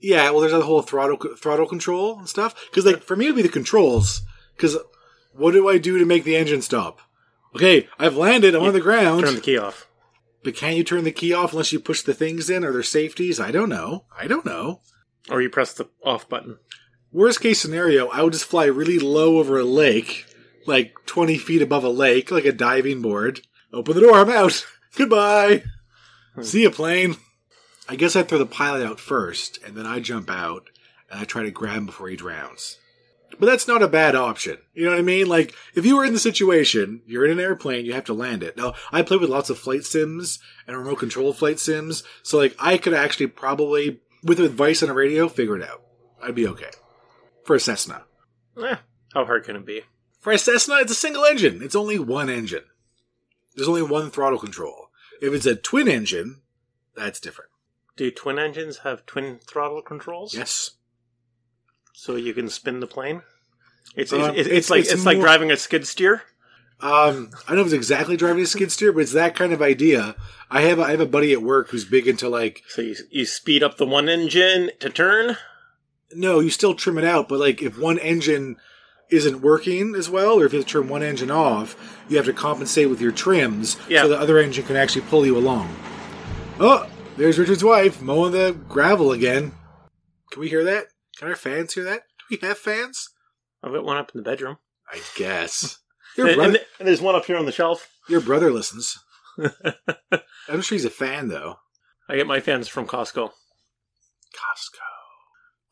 Yeah, 0.00 0.30
well, 0.30 0.40
there's 0.40 0.52
that 0.52 0.62
whole 0.62 0.82
throttle 0.82 1.18
throttle 1.36 1.66
control 1.66 2.18
and 2.18 2.28
stuff. 2.28 2.54
Because 2.70 2.84
like 2.84 3.02
for 3.02 3.16
me, 3.16 3.26
it'd 3.26 3.36
be 3.36 3.42
the 3.42 3.48
controls. 3.48 4.22
Because 4.54 4.76
what 5.32 5.52
do 5.52 5.68
I 5.68 5.78
do 5.78 5.98
to 5.98 6.04
make 6.04 6.24
the 6.24 6.36
engine 6.36 6.62
stop? 6.62 7.00
Okay, 7.54 7.88
I've 7.98 8.16
landed. 8.16 8.54
I'm 8.54 8.62
on 8.62 8.72
the 8.74 8.80
ground. 8.80 9.24
Turn 9.24 9.34
the 9.34 9.40
key 9.40 9.58
off. 9.58 9.86
But 10.44 10.54
can 10.54 10.76
you 10.76 10.84
turn 10.84 11.04
the 11.04 11.12
key 11.12 11.32
off 11.32 11.52
unless 11.52 11.72
you 11.72 11.80
push 11.80 12.02
the 12.02 12.14
things 12.14 12.48
in? 12.50 12.64
Are 12.64 12.72
there 12.72 12.82
safeties? 12.82 13.40
I 13.40 13.50
don't 13.50 13.68
know. 13.68 14.04
I 14.16 14.26
don't 14.26 14.46
know. 14.46 14.80
Or 15.28 15.42
you 15.42 15.50
press 15.50 15.72
the 15.72 15.88
off 16.04 16.28
button. 16.28 16.58
Worst 17.10 17.40
case 17.40 17.60
scenario, 17.60 18.08
I 18.08 18.22
would 18.22 18.34
just 18.34 18.44
fly 18.44 18.66
really 18.66 18.98
low 18.98 19.38
over 19.38 19.58
a 19.58 19.64
lake, 19.64 20.26
like 20.66 20.94
20 21.06 21.38
feet 21.38 21.62
above 21.62 21.82
a 21.82 21.88
lake, 21.88 22.30
like 22.30 22.44
a 22.44 22.52
diving 22.52 23.00
board. 23.00 23.40
Open 23.72 23.94
the 23.94 24.02
door, 24.02 24.18
I'm 24.18 24.30
out. 24.30 24.64
Goodbye. 24.96 25.64
Hmm. 26.34 26.42
See 26.42 26.62
you, 26.62 26.70
plane. 26.70 27.16
I 27.88 27.96
guess 27.96 28.16
I'd 28.16 28.28
throw 28.28 28.38
the 28.38 28.46
pilot 28.46 28.84
out 28.84 28.98
first, 28.98 29.58
and 29.64 29.76
then 29.76 29.86
I 29.86 30.00
jump 30.00 30.30
out, 30.30 30.70
and 31.10 31.20
I 31.20 31.24
try 31.24 31.42
to 31.44 31.50
grab 31.50 31.76
him 31.76 31.86
before 31.86 32.08
he 32.08 32.16
drowns. 32.16 32.78
But 33.38 33.46
that's 33.46 33.68
not 33.68 33.82
a 33.82 33.88
bad 33.88 34.14
option. 34.14 34.58
You 34.74 34.84
know 34.84 34.90
what 34.90 34.98
I 34.98 35.02
mean? 35.02 35.26
Like, 35.26 35.54
if 35.74 35.84
you 35.84 35.96
were 35.96 36.04
in 36.04 36.12
the 36.12 36.18
situation, 36.18 37.02
you're 37.06 37.24
in 37.24 37.32
an 37.32 37.40
airplane, 37.40 37.84
you 37.84 37.92
have 37.92 38.04
to 38.04 38.14
land 38.14 38.42
it. 38.42 38.56
Now, 38.56 38.74
I 38.92 39.02
play 39.02 39.16
with 39.16 39.30
lots 39.30 39.50
of 39.50 39.58
flight 39.58 39.84
sims 39.84 40.38
and 40.66 40.76
remote 40.76 40.98
control 40.98 41.32
flight 41.32 41.58
sims, 41.58 42.02
so 42.22 42.38
like, 42.38 42.56
I 42.58 42.78
could 42.78 42.94
actually 42.94 43.28
probably, 43.28 44.00
with 44.22 44.40
advice 44.40 44.82
on 44.82 44.88
a 44.88 44.94
radio, 44.94 45.28
figure 45.28 45.56
it 45.56 45.68
out. 45.68 45.82
I'd 46.22 46.34
be 46.34 46.46
okay. 46.48 46.70
For 47.44 47.56
a 47.56 47.60
Cessna. 47.60 48.04
Eh, 48.60 48.76
how 49.12 49.24
hard 49.24 49.44
can 49.44 49.56
it 49.56 49.66
be? 49.66 49.82
For 50.20 50.32
a 50.32 50.38
Cessna, 50.38 50.76
it's 50.76 50.92
a 50.92 50.96
single 50.96 51.24
engine. 51.24 51.62
It's 51.62 51.76
only 51.76 51.98
one 51.98 52.30
engine. 52.30 52.64
There's 53.54 53.68
only 53.68 53.82
one 53.82 54.10
throttle 54.10 54.38
control. 54.38 54.88
If 55.20 55.32
it's 55.32 55.46
a 55.46 55.54
twin 55.56 55.88
engine, 55.88 56.42
that's 56.96 57.20
different. 57.20 57.50
Do 57.96 58.10
twin 58.10 58.38
engines 58.38 58.78
have 58.78 59.06
twin 59.06 59.38
throttle 59.46 59.82
controls? 59.82 60.34
Yes. 60.34 60.72
So 61.94 62.16
you 62.16 62.34
can 62.34 62.48
spin 62.48 62.80
the 62.80 62.86
plane. 62.86 63.22
It's 63.94 64.12
Um, 64.12 64.20
it's, 64.30 64.38
it's, 64.40 64.48
it's- 64.48 64.70
like 64.70 64.80
it's 64.80 64.92
it's, 64.92 65.06
like 65.06 65.16
more- 65.16 65.26
driving 65.26 65.50
a 65.50 65.56
skid 65.56 65.86
steer. 65.86 66.22
Um, 66.78 67.30
I 67.46 67.48
don't 67.48 67.56
know 67.56 67.60
if 67.62 67.66
it's 67.68 67.74
exactly 67.74 68.18
driving 68.18 68.42
a 68.42 68.46
skid 68.46 68.70
steer, 68.70 68.92
but 68.92 69.00
it's 69.00 69.12
that 69.14 69.34
kind 69.34 69.54
of 69.54 69.62
idea. 69.62 70.14
I 70.50 70.60
have 70.62 70.78
a, 70.78 70.82
I 70.82 70.90
have 70.90 71.00
a 71.00 71.06
buddy 71.06 71.32
at 71.32 71.40
work 71.40 71.70
who's 71.70 71.86
big 71.86 72.06
into 72.06 72.28
like 72.28 72.62
So 72.68 72.82
you 72.82 72.94
you 73.10 73.24
speed 73.24 73.62
up 73.62 73.78
the 73.78 73.86
one 73.86 74.10
engine 74.10 74.70
to 74.80 74.90
turn. 74.90 75.38
no, 76.12 76.38
you 76.40 76.50
still 76.50 76.74
trim 76.74 76.98
it 76.98 77.04
out, 77.04 77.30
but 77.30 77.40
like 77.40 77.62
if 77.62 77.78
one 77.78 77.98
engine 77.98 78.56
isn't 79.08 79.40
working 79.40 79.94
as 79.94 80.10
well, 80.10 80.38
or 80.38 80.44
if 80.44 80.52
you 80.52 80.58
have 80.58 80.66
to 80.66 80.72
turn 80.72 80.88
one 80.88 81.02
engine 81.02 81.30
off, 81.30 81.96
you 82.10 82.18
have 82.18 82.26
to 82.26 82.34
compensate 82.34 82.90
with 82.90 83.00
your 83.00 83.12
trims 83.12 83.78
Yeah. 83.88 84.02
so 84.02 84.08
the 84.08 84.18
other 84.20 84.36
engine 84.38 84.66
can 84.66 84.76
actually 84.76 85.02
pull 85.02 85.24
you 85.24 85.38
along. 85.38 85.74
Oh, 86.60 86.86
there's 87.16 87.38
Richard's 87.38 87.64
wife 87.64 88.00
mowing 88.02 88.32
the 88.32 88.56
gravel 88.68 89.12
again. 89.12 89.52
Can 90.30 90.40
we 90.40 90.48
hear 90.48 90.64
that? 90.64 90.86
Can 91.18 91.28
our 91.28 91.36
fans 91.36 91.74
hear 91.74 91.84
that? 91.84 92.02
Do 92.18 92.36
we 92.40 92.46
have 92.46 92.58
fans? 92.58 93.08
I've 93.62 93.72
got 93.72 93.84
one 93.84 93.96
up 93.96 94.10
in 94.14 94.18
the 94.22 94.28
bedroom. 94.28 94.58
I 94.92 95.00
guess. 95.16 95.78
Your 96.16 96.28
And, 96.28 96.36
brother, 96.36 96.50
and, 96.50 96.60
and 96.78 96.88
there's 96.88 97.00
one 97.02 97.14
up 97.14 97.24
here 97.26 97.36
on 97.36 97.46
the 97.46 97.52
shelf. 97.52 97.88
your 98.08 98.20
brother 98.20 98.50
listens. 98.50 98.98
I'm 100.48 100.62
sure 100.62 100.76
he's 100.76 100.84
a 100.86 100.90
fan 100.90 101.28
though. 101.28 101.56
I 102.08 102.16
get 102.16 102.26
my 102.26 102.40
fans 102.40 102.68
from 102.68 102.86
Costco. 102.86 103.30
Costco. 104.34 104.78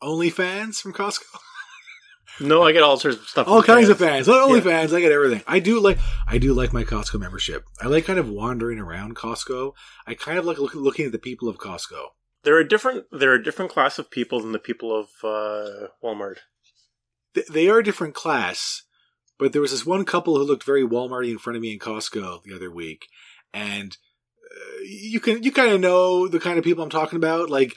Only 0.01 0.29
fans 0.29 0.79
from 0.79 0.93
Costco? 0.93 1.23
No, 2.39 2.63
I 2.63 2.71
get 2.73 2.83
all 2.83 2.97
sorts 2.97 3.17
of 3.17 3.27
stuff. 3.27 3.47
All 3.47 3.63
kinds 3.63 3.89
of 3.89 3.97
fans. 3.97 4.09
fans. 4.25 4.27
Not 4.27 4.41
only 4.41 4.59
Yeah. 4.59 4.65
fans, 4.65 4.93
I 4.93 4.99
get 4.99 5.11
everything. 5.11 5.41
I 5.47 5.59
do 5.59 5.79
like 5.79 5.97
I 6.27 6.37
do 6.37 6.53
like 6.53 6.73
my 6.73 6.83
Costco 6.83 7.19
membership. 7.19 7.63
I 7.81 7.87
like 7.87 8.05
kind 8.05 8.19
of 8.19 8.27
wandering 8.29 8.79
around 8.79 9.15
Costco. 9.15 9.73
I 10.05 10.13
kind 10.15 10.37
of 10.37 10.45
like 10.45 10.57
look, 10.57 10.75
looking 10.75 11.05
at 11.05 11.11
the 11.11 11.19
people 11.19 11.47
of 11.47 11.57
Costco. 11.57 12.07
There 12.43 12.55
are 12.57 12.63
different. 12.63 13.05
There 13.11 13.31
are 13.31 13.35
a 13.35 13.43
different 13.43 13.71
class 13.71 13.97
of 13.99 14.11
people 14.11 14.39
than 14.41 14.51
the 14.51 14.59
people 14.59 14.95
of 14.95 15.07
uh, 15.23 15.87
Walmart. 16.03 16.37
Th- 17.33 17.47
They 17.47 17.67
are 17.69 17.79
a 17.79 17.83
different 17.83 18.13
class, 18.13 18.83
but 19.39 19.51
there 19.53 19.61
was 19.61 19.71
this 19.71 19.85
one 19.85 20.05
couple 20.05 20.37
who 20.37 20.43
looked 20.43 20.63
very 20.63 20.83
Walmarty 20.83 21.31
in 21.31 21.37
front 21.39 21.55
of 21.57 21.61
me 21.61 21.73
in 21.73 21.79
Costco 21.79 22.43
the 22.43 22.53
other 22.55 22.69
week, 22.71 23.07
and 23.53 23.97
uh, 24.51 24.81
you 24.83 25.19
can 25.19 25.41
you 25.41 25.51
kind 25.51 25.71
of 25.71 25.79
know 25.79 26.27
the 26.27 26.39
kind 26.39 26.57
of 26.57 26.63
people 26.63 26.83
I'm 26.83 26.89
talking 26.89 27.17
about. 27.17 27.49
Like 27.49 27.75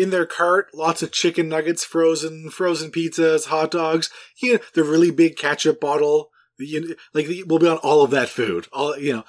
in 0.00 0.10
their 0.10 0.24
cart, 0.24 0.68
lots 0.74 1.02
of 1.02 1.12
chicken 1.12 1.48
nuggets, 1.48 1.84
frozen 1.84 2.48
frozen 2.48 2.90
pizzas, 2.90 3.46
hot 3.46 3.70
dogs. 3.70 4.08
You 4.40 4.54
know, 4.54 4.58
the 4.74 4.82
really 4.82 5.10
big 5.10 5.36
ketchup 5.36 5.80
bottle. 5.80 6.30
You, 6.58 6.96
like 7.14 7.26
we'll 7.46 7.58
be 7.58 7.68
on 7.68 7.78
all 7.78 8.02
of 8.02 8.10
that 8.10 8.28
food. 8.28 8.66
All 8.72 8.98
you 8.98 9.12
know. 9.12 9.24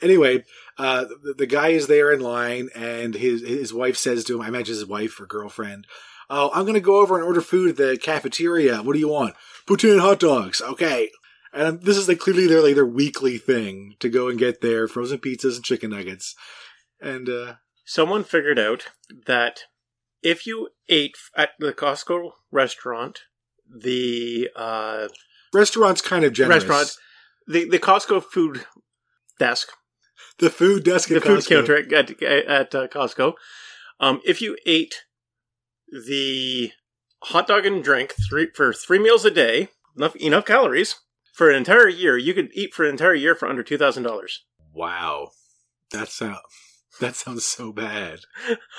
Anyway, 0.00 0.44
uh, 0.78 1.04
the, 1.04 1.34
the 1.38 1.46
guy 1.46 1.68
is 1.68 1.86
there 1.88 2.12
in 2.12 2.20
line, 2.20 2.70
and 2.74 3.14
his 3.14 3.42
his 3.42 3.74
wife 3.74 3.96
says 3.96 4.24
to 4.24 4.36
him, 4.36 4.42
I 4.42 4.48
imagine 4.48 4.74
his 4.74 4.86
wife 4.86 5.20
or 5.20 5.26
girlfriend, 5.26 5.86
"Oh, 6.30 6.50
I'm 6.54 6.62
going 6.62 6.74
to 6.74 6.80
go 6.80 7.00
over 7.00 7.16
and 7.16 7.24
order 7.24 7.40
food 7.40 7.70
at 7.70 7.76
the 7.76 7.96
cafeteria. 7.96 8.82
What 8.82 8.94
do 8.94 8.98
you 8.98 9.08
want? 9.08 9.34
Poutine 9.66 9.92
and 9.92 10.00
hot 10.00 10.20
dogs. 10.20 10.60
Okay." 10.60 11.10
And 11.54 11.82
this 11.82 11.98
is 11.98 12.08
like 12.08 12.18
clearly 12.18 12.46
their 12.46 12.62
like 12.62 12.74
their 12.74 12.86
weekly 12.86 13.38
thing 13.38 13.96
to 14.00 14.08
go 14.08 14.28
and 14.28 14.38
get 14.38 14.60
their 14.60 14.88
frozen 14.88 15.18
pizzas 15.18 15.56
and 15.56 15.64
chicken 15.64 15.90
nuggets. 15.90 16.34
And 17.00 17.28
uh, 17.28 17.54
Someone 17.84 18.22
figured 18.24 18.58
out 18.58 18.88
that 19.26 19.64
if 20.22 20.46
you 20.46 20.68
ate 20.88 21.16
at 21.36 21.50
the 21.58 21.72
Costco 21.72 22.30
restaurant, 22.50 23.20
the 23.68 24.48
uh, 24.54 25.08
restaurants 25.52 26.00
kind 26.00 26.24
of 26.24 26.32
generous. 26.32 26.64
restaurant, 26.64 26.96
the 27.46 27.68
the 27.68 27.78
Costco 27.78 28.22
food 28.22 28.64
desk, 29.38 29.72
the 30.38 30.50
food 30.50 30.84
desk, 30.84 31.08
the 31.08 31.16
at 31.16 31.22
food 31.22 31.40
Costco. 31.40 31.48
counter 31.48 31.76
at 31.76 32.22
at, 32.22 32.46
at 32.46 32.74
uh, 32.74 32.88
Costco, 32.88 33.34
um, 34.00 34.20
if 34.24 34.40
you 34.40 34.56
ate 34.66 35.02
the 35.90 36.72
hot 37.24 37.46
dog 37.46 37.66
and 37.66 37.82
drink 37.82 38.14
three 38.28 38.48
for 38.54 38.72
three 38.72 38.98
meals 38.98 39.24
a 39.24 39.30
day, 39.30 39.68
enough 39.96 40.16
enough 40.16 40.44
calories 40.44 40.96
for 41.32 41.50
an 41.50 41.56
entire 41.56 41.88
year, 41.88 42.16
you 42.16 42.34
could 42.34 42.50
eat 42.52 42.74
for 42.74 42.84
an 42.84 42.90
entire 42.90 43.14
year 43.14 43.34
for 43.34 43.48
under 43.48 43.62
two 43.62 43.78
thousand 43.78 44.04
dollars. 44.04 44.44
Wow, 44.72 45.30
that 45.90 46.08
sound 46.08 46.38
that 47.02 47.16
sounds 47.16 47.44
so 47.44 47.72
bad. 47.72 48.20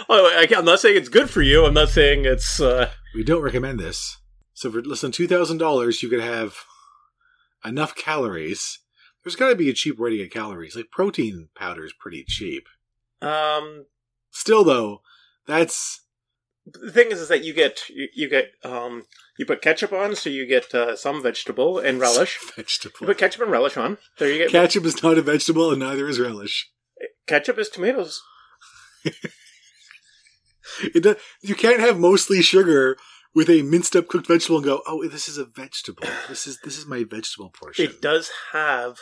Oh, 0.09 0.25
I, 0.36 0.47
I'm 0.57 0.65
not 0.65 0.79
saying 0.79 0.97
it's 0.97 1.09
good 1.09 1.29
for 1.29 1.41
you. 1.41 1.65
I'm 1.65 1.73
not 1.75 1.89
saying 1.89 2.25
it's. 2.25 2.59
Uh, 2.59 2.89
We 3.15 3.23
don't 3.23 3.41
recommend 3.43 3.79
this. 3.79 4.17
So 4.55 4.71
for 4.71 4.81
less 4.81 5.01
than 5.01 5.12
two 5.12 5.27
thousand 5.27 5.59
dollars, 5.59 6.01
you 6.03 6.09
could 6.09 6.21
have 6.21 6.55
enough 7.65 7.95
calories. 7.95 8.79
There's 9.23 9.36
got 9.36 9.49
to 9.49 9.55
be 9.55 9.69
a 9.69 9.73
cheap 9.73 9.97
way 9.99 10.09
to 10.12 10.17
get 10.17 10.31
calories. 10.33 10.75
Like 10.75 10.91
protein 10.91 11.49
powder 11.55 11.86
is 11.86 11.93
pretty 11.93 12.23
cheap. 12.27 12.67
um, 13.21 13.86
Still, 14.31 14.63
though, 14.63 15.01
that's 15.47 16.01
the 16.65 16.91
thing 16.91 17.12
is, 17.12 17.19
is 17.19 17.27
that 17.27 17.43
you 17.43 17.53
get 17.53 17.81
you, 17.89 18.07
you 18.15 18.29
get 18.29 18.51
um 18.63 19.05
you 19.38 19.45
put 19.45 19.62
ketchup 19.62 19.91
on, 19.93 20.15
so 20.15 20.29
you 20.29 20.45
get 20.47 20.73
uh, 20.73 20.95
some 20.95 21.21
vegetable 21.21 21.77
and 21.79 21.99
relish. 21.99 22.39
You 22.57 22.63
vegetable. 22.63 23.05
put 23.07 23.17
ketchup 23.17 23.41
and 23.43 23.51
relish 23.51 23.77
on. 23.77 23.97
There 24.17 24.31
you 24.31 24.38
get 24.39 24.49
Ketchup 24.51 24.86
is 24.86 25.01
not 25.03 25.17
a 25.17 25.21
vegetable, 25.21 25.69
and 25.71 25.79
neither 25.79 26.07
is 26.07 26.19
relish. 26.19 26.69
Ketchup 27.27 27.57
is 27.57 27.69
tomatoes. 27.69 28.21
It 30.81 31.03
does, 31.03 31.17
you 31.41 31.55
can't 31.55 31.79
have 31.79 31.99
mostly 31.99 32.41
sugar 32.41 32.97
with 33.36 33.49
a 33.49 33.62
minced 33.62 33.95
up 33.95 34.07
cooked 34.07 34.27
vegetable 34.27 34.57
and 34.57 34.65
go, 34.65 34.81
"Oh, 34.88 35.07
this 35.07 35.27
is 35.27 35.38
a 35.38 35.45
vegetable. 35.45 36.03
This 36.29 36.47
is 36.47 36.59
this 36.63 36.77
is 36.77 36.86
my 36.86 37.03
vegetable 37.03 37.49
portion." 37.49 37.86
It 37.86 38.01
does 38.01 38.31
have 38.53 38.99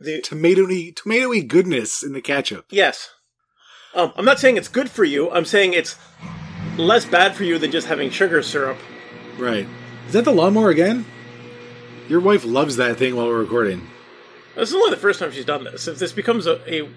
the 0.00 0.20
tomatoey 0.20 0.94
tomatoey 0.94 1.46
goodness 1.46 2.02
in 2.02 2.12
the 2.12 2.20
ketchup. 2.22 2.66
yes. 2.70 3.10
Um, 3.94 4.10
I'm 4.16 4.24
not 4.24 4.40
saying 4.40 4.56
it's 4.56 4.68
good 4.68 4.88
for 4.90 5.04
you. 5.04 5.30
I'm 5.30 5.44
saying 5.44 5.74
it's 5.74 5.96
less 6.78 7.04
bad 7.04 7.36
for 7.36 7.44
you 7.44 7.58
than 7.58 7.70
just 7.70 7.86
having 7.86 8.08
sugar 8.08 8.42
syrup. 8.42 8.78
Right. 9.36 9.68
Is 10.06 10.14
that 10.14 10.24
the 10.24 10.32
lawnmower 10.32 10.70
again? 10.70 11.04
Your 12.08 12.20
wife 12.20 12.42
loves 12.42 12.76
that 12.76 12.96
thing 12.96 13.14
while 13.14 13.26
we're 13.26 13.40
recording. 13.40 13.86
This 14.56 14.70
is 14.70 14.74
only 14.74 14.90
the 14.90 14.96
first 14.96 15.20
time 15.20 15.30
she's 15.30 15.44
done 15.44 15.64
this. 15.64 15.86
If 15.88 15.98
this 15.98 16.12
becomes 16.12 16.46
a, 16.46 16.58
a 16.66 16.88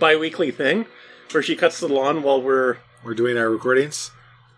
bi-weekly 0.00 0.50
thing 0.50 0.86
where 1.30 1.42
she 1.42 1.54
cuts 1.54 1.78
the 1.78 1.86
lawn 1.88 2.22
while 2.24 2.42
we're 2.42 2.78
We're 3.04 3.14
doing 3.14 3.36
our 3.38 3.48
recordings. 3.48 4.10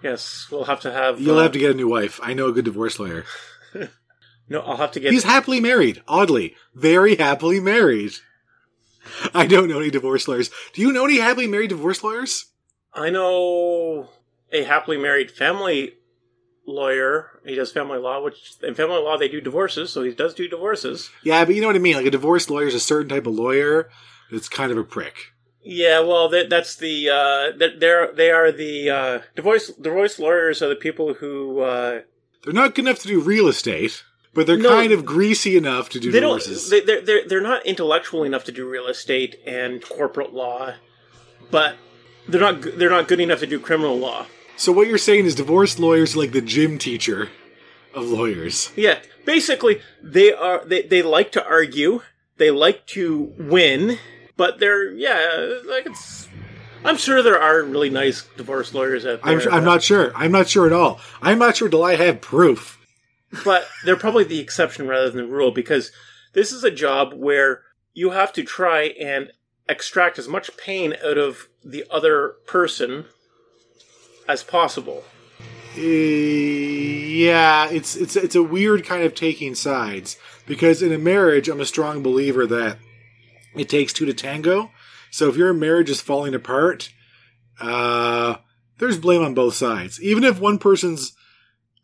yes, 0.03 0.47
we'll 0.51 0.65
have 0.65 0.81
to 0.81 0.93
have. 0.93 1.21
You'll 1.21 1.39
uh, 1.39 1.43
have 1.43 1.53
to 1.53 1.59
get 1.59 1.73
a 1.73 1.75
new 1.75 1.89
wife. 1.89 2.19
I 2.23 2.33
know 2.33 2.47
a 2.49 2.53
good 2.53 2.65
divorce 2.65 2.99
lawyer. 2.99 3.25
No, 4.49 4.61
I'll 4.61 4.77
have 4.77 4.93
to 4.93 5.01
get. 5.01 5.13
He's 5.13 5.25
happily 5.25 5.61
married. 5.61 6.03
Oddly, 6.07 6.55
very 6.75 7.17
happily 7.17 7.59
married. 7.59 8.13
I 9.33 9.47
don't 9.47 9.69
know 9.69 9.79
any 9.79 9.91
divorce 9.91 10.29
lawyers. 10.29 10.51
Do 10.75 10.83
you 10.83 10.93
know 10.93 11.05
any 11.07 11.19
happily 11.19 11.47
married 11.47 11.71
divorce 11.71 12.05
lawyers? 12.05 12.47
I 12.93 13.09
know 13.09 14.11
a 14.53 14.65
happily 14.65 14.99
married 14.99 15.31
family 15.31 15.95
lawyer. 16.67 17.41
He 17.47 17.55
does 17.55 17.73
family 17.73 17.99
law, 17.99 18.23
which 18.23 18.55
in 18.63 18.75
family 18.75 18.99
law 19.01 19.17
they 19.17 19.29
do 19.29 19.41
divorces, 19.41 19.91
so 19.91 20.03
he 20.03 20.13
does 20.13 20.35
do 20.35 20.47
divorces. 20.49 21.09
Yeah, 21.23 21.45
but 21.45 21.55
you 21.55 21.61
know 21.63 21.69
what 21.69 21.77
I 21.77 21.81
mean. 21.81 21.97
Like 21.97 22.07
a 22.07 22.11
divorce 22.11 22.51
lawyer 22.51 22.67
is 22.67 22.75
a 22.75 22.81
certain 22.81 23.09
type 23.09 23.27
of 23.27 23.35
lawyer 23.35 23.89
that's 24.33 24.49
kind 24.49 24.73
of 24.73 24.79
a 24.79 24.85
prick. 24.85 25.33
Yeah, 25.65 26.01
well, 26.01 26.29
that, 26.31 26.51
that's 26.51 26.75
the 26.75 27.09
uh, 27.09 27.57
that 27.59 27.79
they're 27.79 28.13
they 28.13 28.31
are 28.33 28.51
the 28.51 28.91
uh, 28.91 29.19
divorce 29.37 29.69
divorce 29.69 30.19
lawyers 30.19 30.61
are 30.63 30.69
the 30.69 30.75
people 30.75 31.15
who 31.15 31.61
uh, 31.61 32.01
They're 32.43 32.53
not 32.53 32.75
good 32.75 32.87
enough 32.87 32.99
to 33.03 33.09
do 33.09 33.21
real 33.21 33.47
estate, 33.47 34.03
but 34.35 34.49
they're 34.49 34.57
No. 34.57 34.71
kind 34.71 34.91
of 34.93 35.05
greasy 35.05 35.57
enough 35.57 35.89
to 35.91 36.01
do 36.01 36.11
they 36.11 36.19
don't 36.19 36.39
divorces. 36.41 36.69
they, 36.71 36.81
they're 36.81 37.01
they're 37.01 37.29
they're 37.29 37.41
not 37.41 37.65
intellectual 37.65 38.25
enough 38.25 38.43
to 38.45 38.53
do 38.53 38.69
real 38.69 38.89
estate 38.89 39.37
and 39.47 39.81
corporate 39.85 40.33
law, 40.35 40.75
but 41.53 41.77
they're 42.27 42.41
not 42.41 42.63
they're 42.77 42.91
not 42.91 43.07
good 43.07 43.21
enough 43.21 43.39
to 43.41 43.47
do 43.47 43.61
criminal 43.61 43.97
law. 43.97 44.27
so 44.57 44.73
what 44.73 44.89
you're 44.89 44.99
saying 44.99 45.27
is 45.27 45.37
divorce 45.37 45.79
lawyers 45.79 46.17
are 46.17 46.19
like 46.19 46.33
the 46.33 46.41
gym 46.41 46.77
teacher 46.79 47.29
of 47.95 48.05
lawyers. 48.07 48.73
Yeah, 48.75 48.99
basically 49.25 49.81
they 50.03 50.33
are 50.33 50.65
they, 50.65 50.83
they 50.83 51.03
like 51.03 51.31
to 51.33 51.47
argue, 51.47 52.03
they 52.39 52.51
like 52.51 52.85
to 52.89 53.33
win, 53.39 53.99
but 54.43 54.59
they're 54.59 54.91
yeah, 54.91 55.61
like 55.69 55.87
it's 55.87 56.29
I'm 56.85 56.97
sure 56.97 57.23
there 57.23 57.41
are 57.41 57.63
really 57.63 57.91
nice 57.91 58.25
divorce 58.37 58.75
lawyers 58.75 59.07
out 59.07 59.23
there. 59.23 59.41
I'm, 59.41 59.55
I'm 59.55 59.65
not 59.65 59.85
sure. 59.85 60.11
I'm 60.17 60.33
not 60.33 60.49
sure 60.49 60.67
at 60.67 60.73
all. 60.73 60.99
I'm 61.23 61.39
not 61.39 61.57
sure 61.57 61.69
till 61.69 61.85
I 61.85 61.95
have 61.95 62.21
proof. 62.21 62.77
but 63.45 63.69
they're 63.85 63.95
probably 63.95 64.25
the 64.25 64.41
exception 64.41 64.89
rather 64.89 65.09
than 65.11 65.29
the 65.29 65.33
rule 65.33 65.53
because 65.53 65.93
this 66.33 66.51
is 66.51 66.65
a 66.65 66.73
job 66.73 67.13
where 67.15 67.63
you 67.95 68.11
have 68.11 68.33
to 68.33 68.43
try 68.43 68.87
and 69.01 69.31
extract 69.69 70.19
as 70.19 70.27
much 70.27 70.57
pain 70.57 70.97
out 71.07 71.19
of 71.19 71.47
the 71.65 71.85
other 71.89 72.35
person 72.45 73.05
as 74.29 74.43
possible. 74.43 75.05
Uh, 75.77 75.83
yeah, 75.83 77.71
it's 77.71 77.95
it's 77.95 78.17
it's 78.17 78.35
a 78.35 78.43
weird 78.43 78.85
kind 78.85 79.05
of 79.05 79.15
taking 79.15 79.55
sides 79.55 80.17
because 80.47 80.83
in 80.83 80.93
a 80.93 80.99
marriage, 80.99 81.49
I'm 81.49 81.61
a 81.61 81.65
strong 81.65 82.03
believer 82.03 82.45
that 82.49 82.79
it 83.57 83.69
takes 83.69 83.93
two 83.93 84.07
to 84.07 84.15
tango. 84.15 84.71
So 85.11 85.29
if 85.29 85.37
your 85.37 85.53
marriage 85.53 85.91
is 85.91 86.01
falling 86.01 86.35
apart, 86.35 86.91
uh, 87.61 88.37
there's 88.79 88.99
blame 88.99 89.23
on 89.23 89.35
both 89.35 89.55
sides. 89.55 90.03
Even 90.03 90.25
if 90.25 90.41
one 90.41 90.59
person's 90.59 91.13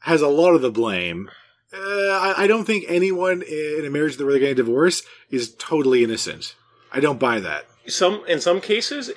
has 0.00 0.22
a 0.22 0.28
lot 0.28 0.54
of 0.54 0.62
the 0.62 0.70
blame, 0.70 1.30
uh, 1.72 1.78
I, 1.78 2.34
I 2.38 2.46
don't 2.46 2.64
think 2.64 2.84
anyone 2.88 3.42
in 3.42 3.84
a 3.86 3.90
marriage 3.90 4.16
that 4.16 4.24
they're 4.24 4.38
getting 4.38 4.52
a 4.52 4.54
divorce 4.54 5.02
is 5.30 5.54
totally 5.56 6.02
innocent. 6.02 6.54
I 6.92 7.00
don't 7.00 7.20
buy 7.20 7.40
that. 7.40 7.66
Some 7.86 8.24
in 8.26 8.40
some 8.40 8.60
cases, 8.60 9.10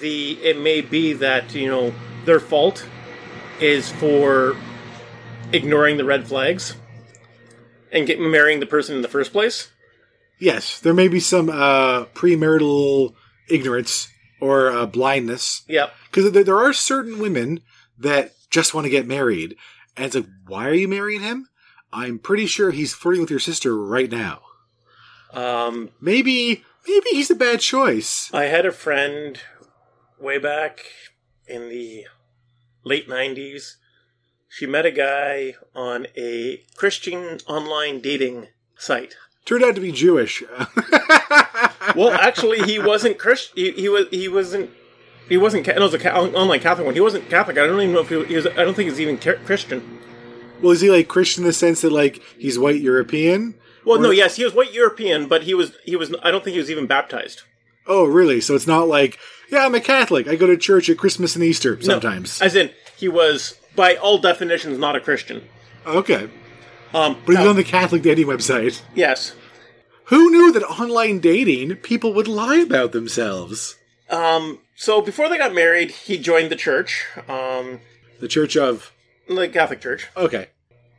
the 0.00 0.32
it 0.42 0.58
may 0.58 0.80
be 0.80 1.14
that 1.14 1.54
you 1.54 1.68
know 1.68 1.94
their 2.24 2.40
fault 2.40 2.86
is 3.60 3.90
for 3.92 4.56
ignoring 5.52 5.96
the 5.96 6.04
red 6.04 6.26
flags 6.26 6.76
and 7.92 8.06
get 8.06 8.20
marrying 8.20 8.60
the 8.60 8.66
person 8.66 8.96
in 8.96 9.02
the 9.02 9.08
first 9.08 9.32
place. 9.32 9.70
Yes, 10.38 10.80
there 10.80 10.94
may 10.94 11.08
be 11.08 11.20
some 11.20 11.48
uh, 11.48 12.04
premarital 12.06 13.14
ignorance 13.48 14.08
or 14.40 14.70
uh, 14.70 14.86
blindness 14.86 15.62
Yep. 15.68 15.92
because 16.10 16.30
there, 16.32 16.44
there 16.44 16.58
are 16.58 16.72
certain 16.72 17.18
women 17.18 17.60
that 17.98 18.32
just 18.50 18.74
want 18.74 18.84
to 18.84 18.90
get 18.90 19.06
married, 19.06 19.56
and 19.96 20.06
it's 20.06 20.14
like, 20.14 20.26
why 20.46 20.68
are 20.68 20.74
you 20.74 20.88
marrying 20.88 21.22
him? 21.22 21.48
I'm 21.92 22.18
pretty 22.18 22.46
sure 22.46 22.70
he's 22.70 22.92
flirting 22.92 23.22
with 23.22 23.30
your 23.30 23.40
sister 23.40 23.76
right 23.76 24.10
now. 24.10 24.40
Um, 25.32 25.90
Maybe, 26.00 26.64
maybe 26.86 27.06
he's 27.10 27.30
a 27.30 27.34
bad 27.34 27.60
choice. 27.60 28.30
I 28.32 28.44
had 28.44 28.66
a 28.66 28.72
friend 28.72 29.38
way 30.20 30.38
back 30.38 30.80
in 31.46 31.68
the 31.68 32.04
late 32.84 33.08
90s. 33.08 33.76
She 34.48 34.66
met 34.66 34.86
a 34.86 34.90
guy 34.90 35.54
on 35.74 36.06
a 36.16 36.62
Christian 36.76 37.38
online 37.46 38.00
dating 38.00 38.48
site. 38.76 39.14
Turned 39.46 39.64
out 39.64 39.74
to 39.76 39.80
be 39.80 39.92
Jewish. 39.92 40.42
Well, 41.94 42.10
actually, 42.12 42.58
he 42.62 42.78
wasn't 42.78 43.16
Christian. 43.16 43.52
He, 43.56 43.70
he 43.72 43.88
was. 43.88 44.06
He 44.10 44.28
wasn't. 44.28 44.70
He 45.28 45.36
wasn't. 45.38 45.66
No, 45.66 45.72
it 45.74 45.80
was 45.80 45.94
a 45.94 45.98
Ca- 45.98 46.10
online 46.20 46.60
Catholic 46.60 46.84
one. 46.84 46.94
He 46.94 47.00
wasn't 47.00 47.30
Catholic. 47.30 47.56
I 47.56 47.66
don't 47.66 47.80
even 47.80 47.94
know 47.94 48.00
if 48.00 48.08
he 48.10 48.16
was. 48.16 48.28
He 48.28 48.36
was 48.36 48.46
I 48.48 48.64
don't 48.64 48.74
think 48.74 48.90
he's 48.90 49.00
even 49.00 49.16
ca- 49.16 49.38
Christian. 49.46 49.98
well, 50.60 50.72
is 50.72 50.80
he 50.82 50.90
like 50.90 51.08
Christian 51.08 51.44
in 51.44 51.46
the 51.46 51.52
sense 51.54 51.80
that 51.82 51.92
like 51.92 52.20
he's 52.38 52.58
white 52.58 52.80
European? 52.82 53.54
Well, 53.84 53.98
no. 54.00 54.10
Yes, 54.10 54.36
he 54.36 54.44
was 54.44 54.52
white 54.52 54.74
European, 54.74 55.26
but 55.28 55.44
he 55.44 55.54
was. 55.54 55.72
He 55.84 55.96
was. 55.96 56.12
I 56.22 56.30
don't 56.30 56.44
think 56.44 56.54
he 56.54 56.60
was 56.60 56.70
even 56.70 56.86
baptized. 56.86 57.42
Oh, 57.86 58.04
really? 58.04 58.40
So 58.42 58.54
it's 58.56 58.66
not 58.66 58.88
like, 58.88 59.18
yeah, 59.50 59.64
I'm 59.64 59.74
a 59.74 59.80
Catholic. 59.80 60.26
I 60.28 60.34
go 60.36 60.48
to 60.48 60.56
church 60.56 60.90
at 60.90 60.98
Christmas 60.98 61.34
and 61.36 61.44
Easter 61.44 61.76
No, 61.76 61.80
sometimes. 61.82 62.42
as 62.42 62.56
in, 62.56 62.70
he 62.96 63.08
was 63.08 63.58
by 63.76 63.94
all 63.94 64.18
definitions 64.18 64.76
not 64.76 64.96
a 64.96 65.00
Christian. 65.00 65.48
okay, 65.86 66.28
Um, 66.96 67.14
but 67.26 67.32
he's 67.36 67.44
now- 67.44 67.50
on 67.50 67.56
the 67.56 67.64
Catholic 67.64 68.02
dating 68.02 68.26
website. 68.26 68.80
yes. 68.94 69.34
Who 70.06 70.30
knew 70.30 70.52
that 70.52 70.62
online 70.64 71.18
dating 71.18 71.76
people 71.76 72.12
would 72.14 72.28
lie 72.28 72.58
about 72.58 72.92
themselves? 72.92 73.74
Um, 74.08 74.60
so 74.76 75.00
before 75.02 75.28
they 75.28 75.36
got 75.36 75.52
married, 75.52 75.90
he 75.90 76.16
joined 76.16 76.48
the 76.50 76.56
church, 76.56 77.04
um, 77.28 77.80
The 78.20 78.28
Church 78.28 78.56
of 78.56 78.92
the 79.28 79.48
Catholic 79.48 79.80
Church. 79.80 80.06
okay. 80.16 80.48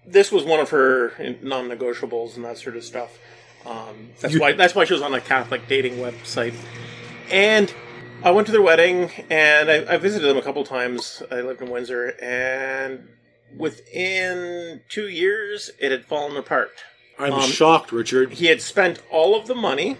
This 0.05 0.31
was 0.31 0.43
one 0.43 0.59
of 0.59 0.69
her 0.71 1.13
non-negotiables 1.41 2.35
and 2.35 2.45
that 2.45 2.57
sort 2.57 2.75
of 2.77 2.83
stuff. 2.83 3.17
Um, 3.65 4.09
that's 4.21 4.33
You- 4.33 4.39
why 4.41 4.51
that's 4.53 4.75
why 4.75 4.85
she 4.85 4.93
was 4.93 5.01
on 5.01 5.13
a 5.13 5.19
Catholic 5.21 5.67
dating 5.67 5.97
website. 5.97 6.53
And 7.31 7.73
I 8.23 8.31
went 8.31 8.45
to 8.47 8.51
their 8.51 8.61
wedding, 8.61 9.11
and 9.29 9.69
I, 9.71 9.93
I 9.93 9.97
visited 9.97 10.27
them 10.27 10.37
a 10.37 10.41
couple 10.41 10.63
times. 10.63 11.21
I 11.31 11.41
lived 11.41 11.61
in 11.61 11.69
Windsor, 11.69 12.15
and 12.21 13.07
within 13.55 14.81
two 14.89 15.07
years, 15.07 15.71
it 15.79 15.91
had 15.91 16.05
fallen 16.05 16.37
apart. 16.37 16.71
I'm 17.19 17.33
Um, 17.33 17.49
shocked, 17.49 17.91
Richard. 17.91 18.33
He 18.33 18.45
had 18.47 18.61
spent 18.61 19.01
all 19.09 19.35
of 19.39 19.47
the 19.47 19.55
money, 19.55 19.97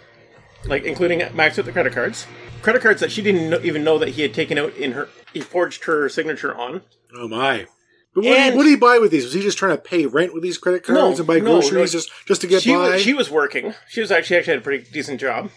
like 0.66 0.84
including 0.84 1.20
maxed 1.20 1.58
out 1.60 1.66
the 1.66 1.72
credit 1.72 1.94
cards, 1.94 2.28
credit 2.62 2.82
cards 2.82 3.02
that 3.02 3.12
she 3.12 3.22
didn't 3.22 3.50
know, 3.50 3.60
even 3.64 3.84
know 3.84 3.98
that 3.98 4.10
he 4.10 4.22
had 4.22 4.34
taken 4.34 4.58
out 4.58 4.76
in 4.76 4.92
her. 4.92 5.10
He 5.34 5.42
forged 5.42 5.86
her 5.86 6.10
signature 6.10 6.56
on. 6.56 6.82
Oh 7.16 7.28
my! 7.28 7.66
But 8.14 8.24
what, 8.24 8.32
did 8.32 8.38
And- 8.38 8.54
he, 8.54 8.58
what 8.58 8.64
did 8.64 8.70
he 8.70 8.76
buy 8.76 9.00
with 9.00 9.12
these? 9.12 9.24
Was 9.26 9.34
he 9.34 9.42
just 9.42 9.58
trying 9.58 9.76
to 9.76 9.82
pay 9.82 10.06
rent 10.06 10.34
with 10.34 10.44
these 10.44 10.58
credit 10.58 10.84
cards 10.84 11.00
No, 11.00 11.16
and 11.18 11.28
buy 11.28 11.40
no, 11.40 11.60
groceries 11.60 11.94
no. 11.94 12.00
just 12.00 12.12
just 12.28 12.42
to 12.42 12.48
get 12.48 12.62
She 12.62 12.74
by? 12.74 12.90
was, 12.92 13.02
she 13.02 13.14
was 13.14 13.30
working. 13.32 13.74
She 13.90 14.02
was 14.02 14.12
actually 14.12 14.38
actually 14.38 14.54
had 14.54 14.62
a 14.62 14.64
pretty 14.64 14.90
decent 14.92 15.20
job. 15.20 15.50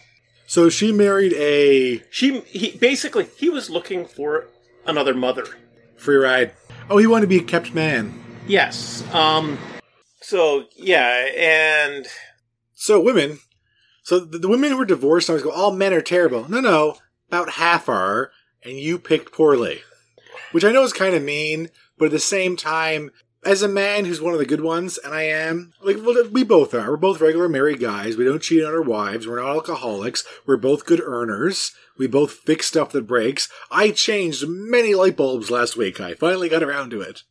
so 0.47 0.69
she 0.69 0.91
married 0.91 1.33
a 1.33 2.01
She 2.09 2.39
he 2.41 2.71
basically 2.77 3.27
he 3.37 3.49
was 3.49 3.69
looking 3.69 4.05
for 4.05 4.47
another 4.85 5.13
mother. 5.13 5.45
free 5.95 6.15
ride. 6.17 6.53
Oh, 6.89 6.97
he 6.97 7.07
wanted 7.07 7.21
to 7.21 7.27
be 7.27 7.37
a 7.37 7.43
kept 7.43 7.73
man. 7.73 8.13
Yes. 8.47 9.03
Um. 9.13 9.57
So 10.21 10.65
yeah, 10.75 11.27
and 11.35 12.07
So 12.73 12.99
women, 12.99 13.39
so 14.03 14.19
the, 14.19 14.39
the 14.39 14.47
women 14.47 14.71
who 14.71 14.81
are 14.81 14.85
divorced 14.85 15.29
always 15.29 15.43
go, 15.43 15.51
"All 15.51 15.71
men 15.71 15.93
are 15.93 16.01
terrible." 16.01 16.49
No, 16.49 16.59
no, 16.59 16.97
about 17.27 17.51
half 17.51 17.87
are, 17.87 18.31
and 18.63 18.77
you 18.77 18.97
picked 18.97 19.31
poorly. 19.31 19.81
Which 20.51 20.65
I 20.65 20.71
know 20.71 20.83
is 20.83 20.93
kind 20.93 21.15
of 21.15 21.21
mean, 21.23 21.69
but 21.97 22.05
at 22.05 22.11
the 22.11 22.19
same 22.19 22.57
time, 22.57 23.11
as 23.43 23.61
a 23.61 23.67
man 23.67 24.05
who's 24.05 24.21
one 24.21 24.33
of 24.33 24.39
the 24.39 24.45
good 24.45 24.61
ones, 24.61 24.97
and 24.97 25.13
I 25.13 25.23
am, 25.23 25.73
like 25.81 25.97
we 26.31 26.43
both 26.43 26.73
are. 26.73 26.91
We're 26.91 26.97
both 26.97 27.21
regular 27.21 27.49
married 27.49 27.79
guys. 27.79 28.17
We 28.17 28.25
don't 28.25 28.41
cheat 28.41 28.63
on 28.63 28.73
our 28.73 28.81
wives. 28.81 29.27
We're 29.27 29.41
not 29.41 29.49
alcoholics. 29.49 30.23
We're 30.45 30.57
both 30.57 30.85
good 30.85 31.01
earners. 31.01 31.71
We 31.97 32.07
both 32.07 32.31
fix 32.31 32.67
stuff 32.67 32.91
that 32.91 33.07
breaks. 33.07 33.49
I 33.69 33.91
changed 33.91 34.47
many 34.47 34.95
light 34.95 35.17
bulbs 35.17 35.51
last 35.51 35.75
week. 35.75 35.99
I 35.99 36.13
finally 36.13 36.49
got 36.49 36.63
around 36.63 36.91
to 36.91 37.01
it. 37.01 37.23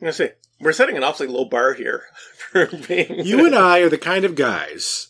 I'm 0.00 0.06
gonna 0.06 0.12
say 0.12 0.32
we're 0.60 0.72
setting 0.72 0.96
an 0.96 1.04
awfully 1.04 1.28
low 1.28 1.44
bar 1.44 1.74
here 1.74 2.04
for 2.50 2.66
being 2.66 3.24
You 3.24 3.46
and 3.46 3.54
I 3.54 3.80
are 3.80 3.88
the 3.88 3.98
kind 3.98 4.24
of 4.24 4.34
guys 4.34 5.08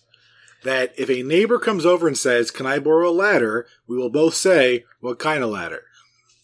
that 0.65 0.93
if 0.97 1.11
a 1.11 1.23
neighbor 1.23 1.59
comes 1.59 1.85
over 1.87 2.07
and 2.07 2.17
says, 2.17 2.51
Can 2.51 2.67
I 2.67 2.79
borrow 2.79 3.09
a 3.09 3.13
ladder? 3.13 3.67
we 3.87 3.97
will 3.97 4.11
both 4.11 4.35
say, 4.35 4.85
What 5.01 5.19
kind 5.19 5.43
of 5.43 5.51
ladder? 5.51 5.83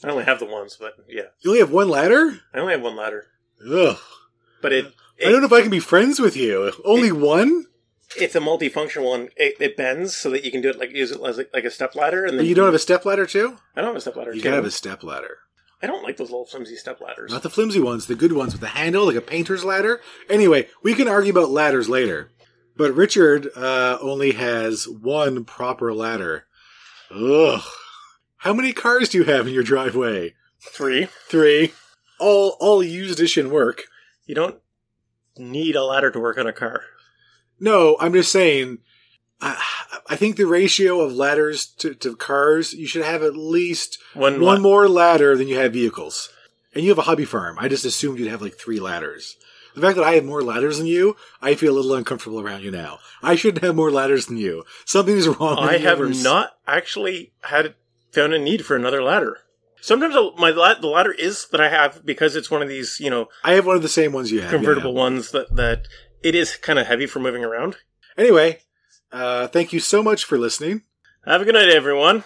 I 0.05 0.09
only 0.11 0.25
have 0.25 0.39
the 0.39 0.45
ones, 0.47 0.77
but 0.79 0.95
yeah, 1.09 1.23
You 1.41 1.51
only 1.51 1.61
have 1.61 1.71
one 1.73 1.89
ladder? 1.89 2.41
I 2.55 2.59
only 2.61 2.73
have 2.73 2.83
one 2.83 2.97
ladder. 2.97 3.27
Ugh. 3.67 3.99
But 4.61 4.73
it, 4.73 4.95
I 5.25 5.31
don't 5.31 5.41
know 5.41 5.47
if 5.47 5.53
I 5.53 5.63
can 5.63 5.71
be 5.71 5.81
friends 5.81 6.21
with 6.21 6.37
you. 6.37 6.73
Only 6.85 7.13
one? 7.13 7.67
it's 8.17 8.35
a 8.35 8.41
multifunctional 8.41 9.05
one. 9.05 9.29
It, 9.37 9.57
it 9.61 9.77
bends 9.77 10.17
so 10.17 10.31
that 10.31 10.45
you 10.45 10.51
can 10.51 10.61
do 10.61 10.71
it 10.71 10.79
like 10.79 10.91
use 10.93 11.11
it 11.11 11.21
as 11.23 11.39
a, 11.39 11.47
like 11.53 11.65
a 11.65 11.71
step 11.71 11.95
ladder, 11.95 12.25
and 12.25 12.33
then 12.33 12.39
But 12.39 12.47
you 12.47 12.55
don't 12.55 12.67
have 12.67 12.75
a 12.75 12.79
step 12.79 13.05
ladder 13.05 13.27
too? 13.27 13.59
I 13.77 13.81
don't 13.81 13.91
have 13.91 13.97
a 13.97 14.01
step 14.01 14.17
ladder. 14.17 14.35
You 14.35 14.43
gotta 14.43 14.57
have 14.57 14.65
a 14.65 14.71
step 14.71 15.03
ladder. 15.03 15.39
I 15.83 15.87
don't 15.87 16.03
like 16.03 16.17
those 16.17 16.31
little 16.31 16.47
flimsy 16.47 16.77
step 16.77 17.01
ladders. 17.01 17.31
Not 17.31 17.43
the 17.43 17.51
flimsy 17.51 17.81
ones, 17.81 18.07
the 18.07 18.17
good 18.17 18.33
ones 18.33 18.53
with 18.53 18.61
the 18.61 18.69
handle, 18.69 19.07
like 19.07 19.17
a 19.17 19.21
painter's 19.21 19.65
ladder. 19.65 20.01
Anyway, 20.29 20.69
we 20.83 20.95
can 20.95 21.07
argue 21.07 21.31
about 21.31 21.51
ladders 21.51 21.89
later. 21.89 22.31
But 22.77 22.95
Richard 22.95 23.49
uh, 23.57 23.99
only 24.01 24.33
has 24.33 24.89
one 24.89 25.45
proper 25.45 25.95
ladder. 25.95 26.47
Ugh. 27.11 27.63
How 28.39 28.53
many 28.53 28.73
cars 28.73 29.09
do 29.09 29.19
you 29.19 29.25
have 29.25 29.47
in 29.47 29.55
your 29.55 29.63
driveway? 29.63 30.35
Three. 30.61 31.09
Three. 31.29 31.73
All 32.19 32.57
all 32.61 32.83
used 32.83 33.21
in 33.39 33.51
work. 33.51 33.85
You 34.27 34.35
don't 34.35 34.59
need 35.37 35.77
a 35.77 35.85
ladder 35.85 36.11
to 36.11 36.19
work 36.21 36.39
on 36.39 36.47
a 36.47 36.53
car. 36.53 36.83
No, 37.61 37.97
I'm 38.01 38.13
just 38.13 38.31
saying 38.31 38.79
I, 39.41 39.63
I 40.09 40.17
think 40.17 40.37
the 40.37 40.47
ratio 40.47 41.01
of 41.01 41.13
ladders 41.15 41.67
to, 41.79 41.95
to 41.95 42.17
cars, 42.17 42.73
you 42.73 42.87
should 42.87 43.05
have 43.05 43.23
at 43.23 43.37
least 43.37 43.99
One, 44.15 44.41
one 44.41 44.57
la- 44.57 44.61
more 44.61 44.89
ladder 44.89 45.37
than 45.37 45.49
you 45.49 45.57
have 45.59 45.73
vehicles. 45.73 46.31
And 46.75 46.85
you 46.85 46.91
have 46.91 46.99
a 46.99 47.03
hobby 47.03 47.25
farm. 47.25 47.57
I 47.59 47.69
just 47.69 47.85
assumed 47.85 48.19
you'd 48.19 48.31
have 48.31 48.43
like 48.43 48.55
three 48.55 48.81
ladders. 48.81 49.37
The 49.75 49.81
fact 49.81 49.97
that 49.97 50.05
I 50.05 50.13
have 50.15 50.25
more 50.25 50.43
ladders 50.43 50.79
than 50.79 50.87
you, 50.87 51.17
I 51.41 51.55
feel 51.55 51.73
a 51.73 51.77
little 51.77 51.95
uncomfortable 51.95 52.41
around 52.41 52.63
you 52.63 52.71
now. 52.71 52.99
I 53.23 53.37
shouldn't 53.37 53.65
have 53.65 53.77
more 53.77 53.91
ladders 53.93 54.27
than 54.27 54.37
you. 54.37 54.65
Something's 54.85 55.29
wrong. 55.29 55.59
I 55.59 55.79
have 55.79 55.99
universe. 55.99 56.23
not 56.23 56.57
actually 56.67 57.33
had 57.43 57.75
found 58.13 58.33
a 58.35 58.39
need 58.39 58.65
for 58.67 58.75
another 58.75 59.03
ladder. 59.03 59.39
Sometimes 59.81 60.15
I'll- 60.17 60.35
my 60.37 60.51
the 60.53 60.87
ladder 60.87 61.13
is 61.13 61.47
that 61.49 61.61
I 61.61 61.69
have 61.69 62.05
because 62.05 62.37
it's 62.37 62.51
one 62.51 62.63
of 62.63 62.69
these 62.69 62.99
you 63.01 63.11
know 63.11 63.29
I 63.45 63.53
have 63.55 63.67
one 63.67 63.77
of 63.77 63.83
the 63.83 63.89
same 63.89 64.13
ones 64.13 64.31
you 64.33 64.41
have. 64.41 64.51
convertible 64.51 64.93
yeah. 64.93 64.99
ones 64.99 65.31
that 65.31 65.55
that 65.55 65.87
it 66.23 66.35
is 66.35 66.57
kind 66.57 66.79
of 66.79 66.87
heavy 66.87 67.07
for 67.07 67.21
moving 67.21 67.45
around. 67.45 67.77
Anyway, 68.17 68.61
uh, 69.13 69.47
thank 69.49 69.73
you 69.73 69.81
so 69.81 70.03
much 70.03 70.25
for 70.25 70.37
listening. 70.37 70.83
Have 71.25 71.43
a 71.43 71.45
good 71.45 71.55
night, 71.55 71.69
everyone. 71.69 72.25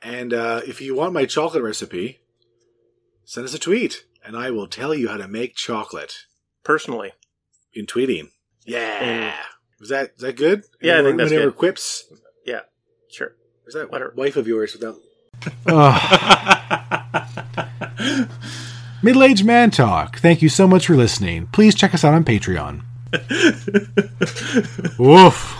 And 0.00 0.34
uh, 0.34 0.62
if 0.66 0.80
you 0.80 0.94
want 0.94 1.12
my 1.12 1.26
chocolate 1.26 1.62
recipe, 1.62 2.20
send 3.24 3.46
us 3.46 3.54
a 3.54 3.58
tweet, 3.58 4.04
and 4.24 4.36
I 4.36 4.50
will 4.50 4.66
tell 4.66 4.94
you 4.94 5.08
how 5.08 5.16
to 5.16 5.28
make 5.28 5.54
chocolate 5.54 6.14
Personally, 6.64 7.12
in 7.74 7.86
tweeting. 7.86 8.28
Yeah. 8.64 9.34
Was 9.80 9.88
that 9.88 10.12
is 10.16 10.22
that 10.22 10.36
good? 10.36 10.60
Mm. 10.62 10.66
Yeah, 10.80 11.00
I 11.00 11.02
think 11.02 11.18
that's 11.18 11.32
any 11.32 11.40
more 11.40 11.50
good. 11.50 11.58
quips? 11.58 12.04
yeah, 12.46 12.60
sure. 13.10 13.34
Is 13.66 13.74
that 13.74 13.90
Whatever. 13.90 14.12
wife 14.16 14.36
of 14.36 14.46
yours 14.46 14.74
without? 14.74 14.96
Middle 19.02 19.24
Aged 19.24 19.44
Man 19.44 19.70
Talk. 19.72 20.18
Thank 20.18 20.40
you 20.42 20.48
so 20.48 20.68
much 20.68 20.86
for 20.86 20.94
listening. 20.94 21.48
Please 21.48 21.74
check 21.74 21.92
us 21.94 22.04
out 22.04 22.14
on 22.14 22.22
Patreon. 22.24 22.82
Woof. 24.98 25.58